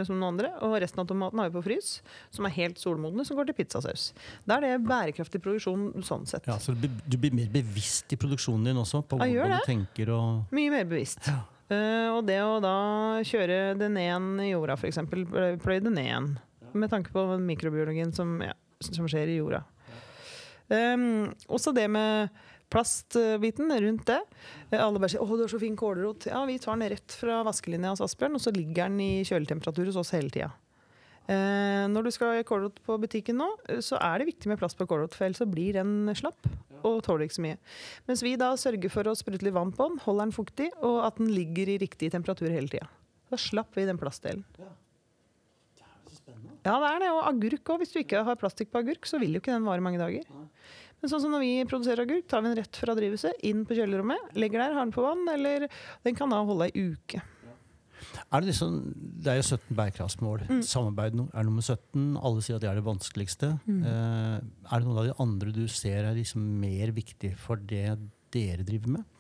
som 0.08 0.16
noen 0.16 0.30
andre. 0.30 0.54
Og 0.64 0.78
resten 0.80 1.02
av 1.04 1.08
tomaten 1.10 1.42
har 1.42 1.50
vi 1.50 1.58
på 1.58 1.64
frys, 1.66 1.90
som 2.32 2.46
er 2.48 2.54
helt 2.56 2.78
solmodne, 2.80 3.26
som 3.28 3.36
går 3.36 3.50
til 3.50 3.58
pizzasaus. 3.58 4.14
Da 4.48 4.56
er 4.62 4.64
det 4.64 4.86
bærekraftig 4.88 5.42
produksjon 5.44 5.90
sånn 6.08 6.24
sett. 6.30 6.48
Ja, 6.48 6.56
så 6.56 6.72
du, 6.72 6.88
blir- 7.18 7.34
mer 7.36 7.50
bevisst 7.52 8.14
i 8.16 8.20
produksjonen 8.22 8.64
din 8.70 8.80
også, 8.80 9.02
på 9.04 9.20
hvordan 9.20 9.60
du 9.60 9.68
tenker 9.68 10.14
og 10.16 10.54
Mye 10.56 10.72
mer 10.72 10.86
bevisst. 10.88 11.28
Eh, 11.28 11.42
og 11.76 12.22
det 12.28 12.38
å 12.44 12.60
da 12.64 12.76
kjøre 13.28 13.76
ned 13.76 14.00
igjen 14.00 14.28
i 14.40 14.52
jorda, 14.54 14.78
f.eks. 14.78 15.02
Pløye 15.10 15.82
ned 15.84 16.04
igjen. 16.04 16.30
Med 16.78 16.92
tanke 16.92 17.12
på 17.12 17.26
mikrobiologien 17.42 18.14
som, 18.16 18.38
ja, 18.44 18.54
som 18.80 19.08
skjer 19.10 19.34
i 19.34 19.40
jorda. 19.42 19.64
Um, 20.68 21.34
også 21.48 21.72
det 21.76 21.88
med 21.92 22.30
plastbiten 22.72 23.72
rundt 23.72 24.06
det. 24.10 24.20
Eh, 24.72 24.80
Alle 24.84 25.00
bare 25.00 25.10
sier 25.14 25.24
'Å, 25.24 25.38
du 25.38 25.44
har 25.46 25.52
så 25.52 25.60
fin 25.60 25.78
kålrot'. 25.78 26.28
Ja, 26.28 26.46
vi 26.46 26.60
tar 26.60 26.76
den 26.76 26.90
rett 26.90 27.12
fra 27.12 27.44
vaskelinja 27.44 27.94
hos 27.96 28.04
Asbjørn, 28.04 28.36
og 28.36 28.42
så 28.44 28.52
ligger 28.52 28.90
den 28.90 29.00
i 29.00 29.24
kjøletemperatur 29.24 29.86
hos 29.88 29.96
oss 29.96 30.12
hele 30.12 30.30
tida. 30.30 30.52
Eh, 31.28 31.86
når 31.92 32.08
du 32.08 32.12
skal 32.16 32.40
kålrot 32.48 32.80
på 32.86 32.96
butikken 33.04 33.36
nå, 33.42 33.50
eh, 33.68 33.82
så 33.84 34.00
er 34.00 34.22
det 34.22 34.30
viktig 34.30 34.48
med 34.48 34.60
plass 34.62 34.78
på 34.80 34.88
kålrot, 34.88 35.16
for 35.18 35.28
ellers 35.28 35.42
så 35.44 35.50
blir 35.50 35.76
den 35.76 36.08
slapp 36.16 36.48
og 36.88 37.02
tåler 37.04 37.26
ikke 37.26 37.36
så 37.40 37.44
mye. 37.44 37.58
Mens 38.08 38.24
vi 38.24 38.36
da 38.40 38.54
sørger 38.60 38.94
for 38.94 39.10
å 39.10 39.16
sprute 39.18 39.44
litt 39.44 39.56
vann 39.56 39.74
på 39.76 39.90
den, 39.90 40.00
holder 40.06 40.28
den 40.28 40.36
fuktig, 40.36 40.70
og 40.80 41.02
at 41.08 41.20
den 41.20 41.34
ligger 41.34 41.74
i 41.74 41.80
riktig 41.82 42.14
temperatur 42.14 42.48
hele 42.48 42.72
tida. 42.72 42.88
Da 43.28 43.40
slapp 43.42 43.76
vi 43.76 43.88
den 43.90 44.00
plastdelen. 44.00 44.46
Ja, 46.68 46.78
det 46.82 46.90
er 46.90 47.00
det. 47.04 47.12
Og 47.16 47.24
agurk 47.28 47.72
òg. 47.72 47.82
Hvis 47.82 47.94
du 47.94 48.02
ikke 48.02 48.24
har 48.28 48.40
plastikk 48.40 48.72
på 48.74 48.82
agurk, 48.82 49.08
så 49.08 49.20
vil 49.22 49.36
jo 49.36 49.42
ikke 49.42 49.56
den 49.56 49.68
vare 49.68 49.84
mange 49.84 50.00
dager. 50.02 50.28
Men 50.98 51.12
sånn 51.12 51.22
som 51.24 51.34
når 51.34 51.44
vi 51.44 51.52
produserer 51.70 52.04
agurk, 52.04 52.26
tar 52.30 52.42
vi 52.44 52.52
den 52.52 52.60
rett 52.60 52.80
fra 52.82 52.96
drivhuset, 52.98 53.44
inn 53.48 53.66
på 53.68 53.78
kjølerommet, 53.78 54.32
legger 54.40 54.64
der, 54.64 54.78
har 54.78 54.88
den 54.88 54.96
på 54.96 55.04
vann, 55.06 55.28
eller 55.32 55.68
den 56.08 56.18
kan 56.18 56.32
da 56.34 56.42
holde 56.48 56.70
ei 56.72 56.88
uke. 56.94 57.22
Er 58.28 58.44
det 58.44 58.52
liksom 58.52 58.78
Det 59.24 59.32
er 59.32 59.40
jo 59.40 59.48
17 59.48 59.76
bærekraftsmål. 59.78 60.46
Mm. 60.50 60.62
Samarbeid 60.66 61.20
er 61.34 61.48
nummer 61.48 61.64
17. 61.66 62.18
Alle 62.18 62.46
sier 62.46 62.58
at 62.58 62.66
det 62.66 62.72
er 62.72 62.80
det 62.80 62.88
vanskeligste. 62.88 63.54
Mm. 63.66 63.84
Eh, 63.84 64.38
er 64.72 64.80
det 64.80 64.88
noen 64.88 65.02
av 65.04 65.10
de 65.10 65.18
andre 65.24 65.54
du 65.56 65.66
ser 65.72 66.04
er 66.04 66.18
liksom 66.18 66.44
mer 66.62 66.94
viktig 66.96 67.36
for 67.40 67.60
det 67.60 67.98
dere 68.36 68.68
driver 68.68 68.98
med? 68.98 69.14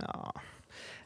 Ja 0.00 0.32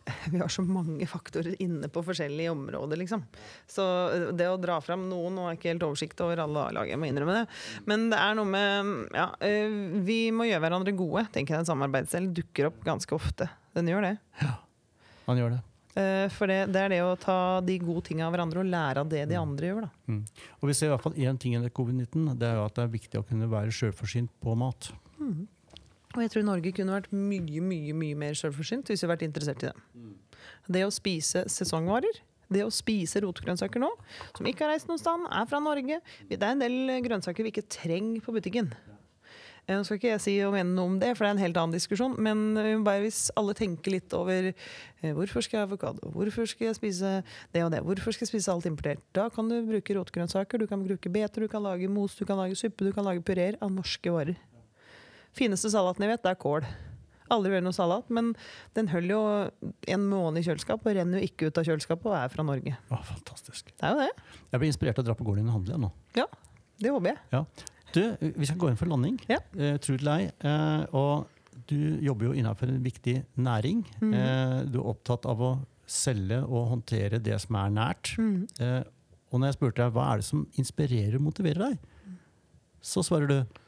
Vi 0.32 0.38
har 0.38 0.48
så 0.48 0.62
mange 0.62 1.06
faktorer 1.06 1.56
inne 1.62 1.88
på 1.92 2.02
forskjellige 2.04 2.50
områder, 2.50 3.00
liksom. 3.00 3.24
Så 3.68 3.84
eh, 4.12 4.28
det 4.36 4.48
å 4.50 4.60
dra 4.60 4.78
fram 4.84 5.08
noen 5.10 5.36
Nå 5.36 5.46
har 5.46 5.54
jeg 5.54 5.60
ikke 5.60 5.72
helt 5.74 5.88
oversikt 5.88 6.22
over 6.24 6.44
alle 6.44 6.64
A-lag, 6.68 6.90
jeg 6.90 7.00
må 7.00 7.08
innrømme 7.08 7.40
det. 7.40 7.44
Men 7.90 8.08
det 8.12 8.20
er 8.22 8.38
noe 8.38 8.48
med 8.48 8.94
Ja, 9.16 9.28
eh, 9.44 9.68
vi 10.06 10.20
må 10.34 10.48
gjøre 10.48 10.64
hverandre 10.66 10.96
gode, 10.98 11.26
tenker 11.34 11.56
jeg. 11.56 11.64
En 11.64 11.72
samarbeidsdel 11.72 12.32
dukker 12.36 12.70
opp 12.70 12.80
ganske 12.86 13.14
ofte. 13.16 13.50
Den 13.76 13.90
gjør 13.90 14.10
det. 14.10 14.16
Man 15.28 15.40
gjør 15.40 15.56
det. 15.56 15.60
Eh, 15.98 16.26
For 16.32 16.50
det, 16.50 16.58
det 16.74 16.82
er 16.84 16.94
det 16.94 17.00
å 17.04 17.16
ta 17.20 17.36
de 17.64 17.76
gode 17.82 18.06
tingene 18.08 18.28
av 18.28 18.34
hverandre 18.34 18.62
og 18.62 18.70
lære 18.70 19.02
av 19.04 19.10
det 19.12 19.24
de 19.30 19.38
andre 19.40 19.70
gjør, 19.70 19.86
da. 19.88 19.90
Mm. 20.08 20.22
Og 20.60 20.70
vi 20.70 20.76
ser 20.78 20.88
i 20.88 20.92
hvert 20.94 21.04
fall 21.04 21.18
én 21.18 21.40
ting 21.40 21.56
under 21.58 21.72
covid-19. 21.74 22.32
Det 22.38 22.48
er 22.48 22.58
jo 22.60 22.66
at 22.68 22.78
det 22.78 22.84
er 22.86 22.94
viktig 22.94 23.20
å 23.20 23.26
kunne 23.28 23.50
være 23.50 23.74
sjølforsynt 23.74 24.32
på 24.44 24.56
mat. 24.58 24.90
Og 26.14 26.22
jeg 26.24 26.32
tror 26.32 26.46
Norge 26.46 26.72
kunne 26.72 26.94
vært 26.94 27.12
mye 27.12 27.60
mye, 27.60 27.92
mye 27.96 28.16
mer 28.18 28.38
selvforsynt 28.38 28.88
hvis 28.88 29.02
vi 29.02 29.06
hadde 29.06 29.14
vært 29.16 29.26
interessert 29.26 29.64
i 29.66 29.70
det. 29.70 30.06
Det 30.78 30.84
å 30.86 30.92
spise 30.94 31.44
sesongvarer, 31.52 32.22
det 32.48 32.62
å 32.64 32.70
spise 32.72 33.20
rotgrønnsaker 33.20 33.82
nå, 33.82 33.90
som 34.36 34.48
ikke 34.48 34.64
har 34.64 34.72
reist 34.72 34.88
noen 34.88 35.00
sted, 35.00 35.26
er 35.28 35.48
fra 35.50 35.60
Norge 35.60 35.98
Det 36.30 36.38
er 36.38 36.54
en 36.54 36.62
del 36.62 36.94
grønnsaker 37.04 37.44
vi 37.44 37.52
ikke 37.52 37.66
trenger 37.68 38.24
på 38.24 38.32
butikken. 38.32 38.70
Eh, 39.68 39.76
Nå 39.76 39.84
skal 39.84 39.98
ikke 39.98 40.12
jeg 40.14 40.22
si 40.24 40.34
og 40.46 40.54
mene 40.56 40.72
noe 40.72 40.88
om 40.88 40.96
det, 41.00 41.10
for 41.14 41.26
det 41.26 41.28
er 41.30 41.36
en 41.36 41.42
helt 41.44 41.60
annen 41.60 41.76
diskusjon. 41.76 42.16
Men 42.24 42.56
eh, 42.56 42.74
bare 42.84 43.04
hvis 43.04 43.26
alle 43.38 43.54
tenker 43.58 43.92
litt 43.98 44.14
over 44.16 44.50
eh, 44.50 45.12
hvorfor 45.12 45.44
skal 45.44 45.58
jeg 45.58 45.66
ha 45.66 45.68
avokado, 45.68 46.08
hvorfor 46.14 46.48
skal 46.48 46.70
jeg 46.70 46.78
spise 46.80 47.14
det 47.54 47.64
og 47.66 47.72
det, 47.74 47.82
hvorfor 47.84 48.16
skal 48.16 48.24
jeg 48.24 48.32
spise 48.32 48.52
alt 48.54 48.68
importert, 48.70 49.04
da 49.16 49.28
kan 49.34 49.50
du 49.52 49.58
bruke 49.68 49.96
rotgrønnsaker, 49.98 50.64
du 50.64 50.68
kan 50.70 50.84
bruke 50.86 51.12
beter, 51.12 51.44
du 51.44 51.52
kan 51.52 51.64
lage 51.64 51.90
mos, 51.92 52.16
du 52.16 52.24
kan 52.28 52.40
lage 52.40 52.56
suppe, 52.58 52.88
du 52.88 52.94
kan 52.96 53.06
lage 53.06 53.24
pureer 53.24 53.60
av 53.60 53.72
norske 53.74 54.12
varer. 54.14 54.40
Fineste 55.36 55.70
salaten 55.70 56.02
jeg 56.06 56.16
vet, 56.16 56.24
det 56.24 56.32
er 56.32 56.40
kål. 56.40 56.64
Aldri 57.28 57.52
vært 57.52 57.66
noe 57.66 57.76
salat, 57.76 58.06
men 58.08 58.30
den 58.72 58.88
holder 58.88 59.12
jo 59.12 59.22
en 59.92 60.04
måned 60.08 60.40
i 60.40 60.46
kjøleskap 60.46 60.80
og 60.80 60.94
renner 60.96 61.20
jo 61.20 61.28
ikke 61.28 61.50
ut 61.50 61.60
av 61.60 61.66
kjøleskapet 61.68 62.08
og 62.08 62.16
er 62.16 62.30
fra 62.32 62.44
Norge. 62.48 62.72
Å, 62.88 63.00
fantastisk. 63.04 63.68
Det 63.74 63.84
er 63.84 63.92
jo 63.92 64.06
det. 64.06 64.28
Jeg 64.54 64.62
blir 64.62 64.72
inspirert 64.72 64.96
til 64.96 65.04
å 65.04 65.08
dra 65.10 65.16
på 65.18 65.26
gården 65.28 65.44
din 65.44 65.50
og 65.52 65.58
handle 65.58 65.74
igjen 65.74 65.84
nå. 65.84 65.90
Ja, 66.16 66.24
det 66.80 66.94
håper 66.94 67.12
jeg. 67.12 67.20
Du, 67.94 68.02
vi 68.20 68.46
skal 68.46 68.60
gå 68.60 68.70
inn 68.70 68.78
for 68.78 68.90
landing. 68.90 69.16
Ja. 69.30 69.40
uh, 69.56 69.76
tro 69.82 69.96
det 69.96 70.04
eller. 70.04 70.30
Eh, 70.44 70.84
og 70.96 71.28
du 71.68 71.98
jobber 72.04 72.28
jo 72.28 72.36
innenfor 72.36 72.70
en 72.70 72.82
viktig 72.84 73.16
næring. 73.40 73.82
Mm. 74.00 74.14
Eh, 74.14 74.56
du 74.70 74.78
er 74.80 74.90
opptatt 74.92 75.26
av 75.28 75.42
å 75.42 75.52
selge 75.88 76.40
og 76.44 76.68
håndtere 76.74 77.20
det 77.22 77.38
som 77.42 77.58
er 77.60 77.72
nært. 77.74 78.12
Mm. 78.20 78.46
Eh, 78.60 78.82
og 79.28 79.40
når 79.40 79.50
jeg 79.50 79.58
spurte 79.58 79.82
deg 79.82 79.96
hva 79.96 80.10
er 80.12 80.20
det 80.20 80.28
som 80.28 80.44
inspirerer 80.60 81.18
og 81.18 81.26
motiverer 81.26 81.64
deg, 81.66 82.18
så 82.84 83.02
svarer 83.04 83.28
du 83.28 83.58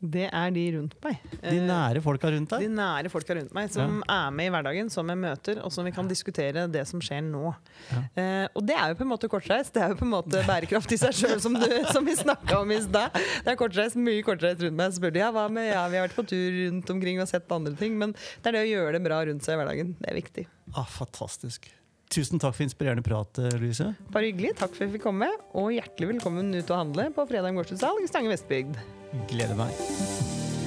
Det 0.00 0.30
er 0.32 0.52
de 0.54 0.62
rundt 0.78 0.94
meg. 1.04 1.18
de 1.42 1.50
Eh, 1.50 1.60
nære 1.68 2.00
folka 2.00 2.30
rundt 2.32 2.48
deg? 2.54 2.62
De 2.64 2.68
nære 2.72 3.10
folka 3.12 3.34
rundt 3.36 3.52
meg 3.52 3.68
som 3.72 3.98
er 4.08 4.30
med 4.32 4.48
i 4.48 4.52
hverdagen, 4.54 4.88
som 4.90 5.08
jeg 5.12 5.20
møter, 5.20 5.60
og 5.60 5.72
som 5.74 5.84
vi 5.84 5.92
kan 5.92 6.08
diskutere 6.08 6.64
det 6.72 6.86
som 6.88 7.02
skjer 7.04 7.20
nå. 7.26 7.50
Ja. 7.90 8.00
Eh, 8.16 8.46
og 8.56 8.64
det 8.64 8.78
er 8.78 8.94
jo 8.94 8.96
på 8.96 9.04
en 9.04 9.10
måte 9.12 9.28
kortreist. 9.28 9.74
Det 9.74 9.82
er 9.84 9.92
jo 9.92 9.98
på 10.00 10.06
en 10.08 10.14
måte 10.14 10.40
bærekraft 10.48 10.94
i 10.96 11.00
seg 11.00 11.12
sjøl, 11.18 11.36
som, 11.44 11.58
som 11.94 12.06
vi 12.08 12.16
snakka 12.16 12.62
om 12.62 12.72
i 12.72 12.80
stad. 12.80 13.12
Det 13.44 13.52
er 13.52 13.58
kortreist, 13.60 13.98
mye 14.00 14.24
kortreist 14.24 14.64
rundt 14.64 14.78
meg. 14.80 14.96
Spør 14.96 15.12
de 15.12 15.20
ja, 15.20 15.28
hva 15.36 15.48
med 15.52 15.68
ja, 15.68 15.84
vi 15.92 16.00
har 16.00 16.08
vært 16.08 16.16
på 16.16 16.24
tur 16.32 16.56
rundt 16.62 16.94
omkring 16.96 17.20
og 17.20 17.28
sett 17.28 17.52
andre 17.52 17.76
ting. 17.76 17.98
Men 18.00 18.16
det 18.16 18.54
er 18.54 18.56
det 18.56 18.64
å 18.64 18.70
gjøre 18.72 18.96
det 18.96 19.04
bra 19.04 19.20
rundt 19.28 19.44
seg 19.44 19.58
i 19.58 19.60
hverdagen. 19.60 19.92
Det 20.00 20.08
er 20.14 20.16
viktig. 20.16 20.46
Ah, 20.72 20.88
fantastisk. 20.88 21.68
Tusen 22.10 22.40
takk 22.42 22.56
for 22.56 22.66
inspirerende 22.66 23.04
prat, 23.06 23.38
eh, 23.38 23.52
Louise. 23.60 23.94
Bare 24.10 24.26
hyggelig. 24.32 24.56
Takk 24.58 24.74
for 24.74 24.82
at 24.82 24.90
vi 24.90 24.98
fikk 24.98 25.04
komme. 25.06 25.28
Og 25.54 25.70
hjertelig 25.70 26.08
velkommen 26.16 26.50
ut 26.56 26.70
og 26.70 26.80
handle 26.80 27.04
på 27.14 27.26
Fredheim 27.30 27.54
gårdsutsalg 27.54 28.02
i 28.02 28.08
Stange 28.10 28.32
Vestbygd. 28.32 28.74
Gleder 29.30 29.54
meg. 29.54 29.70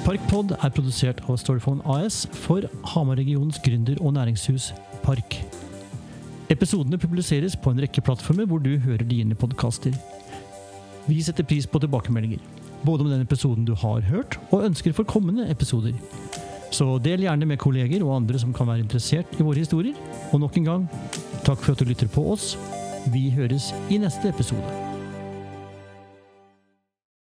Parkpod 0.06 0.54
er 0.56 0.72
produsert 0.72 1.20
av 1.28 1.36
Storyphone 1.40 1.84
AS 1.84 2.26
for 2.46 2.64
Hamar-regionens 2.94 3.60
gründer- 3.64 4.00
og 4.00 4.16
næringshus 4.16 4.72
Park. 5.04 5.38
Episodene 6.50 6.98
publiseres 7.00 7.56
på 7.60 7.72
en 7.72 7.80
rekke 7.84 8.04
plattformer 8.04 8.48
hvor 8.48 8.64
du 8.64 8.78
hører 8.78 9.04
dine 9.08 9.36
podkaster. 9.36 9.92
Vi 11.08 11.20
setter 11.24 11.44
pris 11.44 11.68
på 11.68 11.80
tilbakemeldinger, 11.84 12.40
både 12.86 13.04
om 13.04 13.10
den 13.12 13.24
episoden 13.24 13.68
du 13.68 13.76
har 13.76 14.00
hørt, 14.08 14.40
og 14.52 14.64
ønsker 14.64 14.96
for 14.96 15.04
kommende 15.04 15.50
episoder. 15.52 15.92
Så 16.74 16.88
del 17.06 17.28
gjerne 17.28 17.46
med 17.46 17.62
kolleger 17.62 18.02
og 18.02 18.16
andre 18.18 18.40
som 18.42 18.54
kan 18.56 18.68
være 18.70 18.82
interessert 18.82 19.36
i 19.38 19.46
våre 19.46 19.62
historier. 19.62 19.98
Og 20.32 20.42
nok 20.42 20.58
en 20.58 20.70
gang, 20.72 20.88
takk 21.46 21.62
for 21.62 21.76
at 21.76 21.84
du 21.84 21.86
lytter 21.92 22.10
på 22.10 22.26
oss. 22.34 22.56
Vi 23.14 23.30
høres 23.36 23.74
i 23.94 24.02
neste 24.02 24.34
episode. 24.34 24.93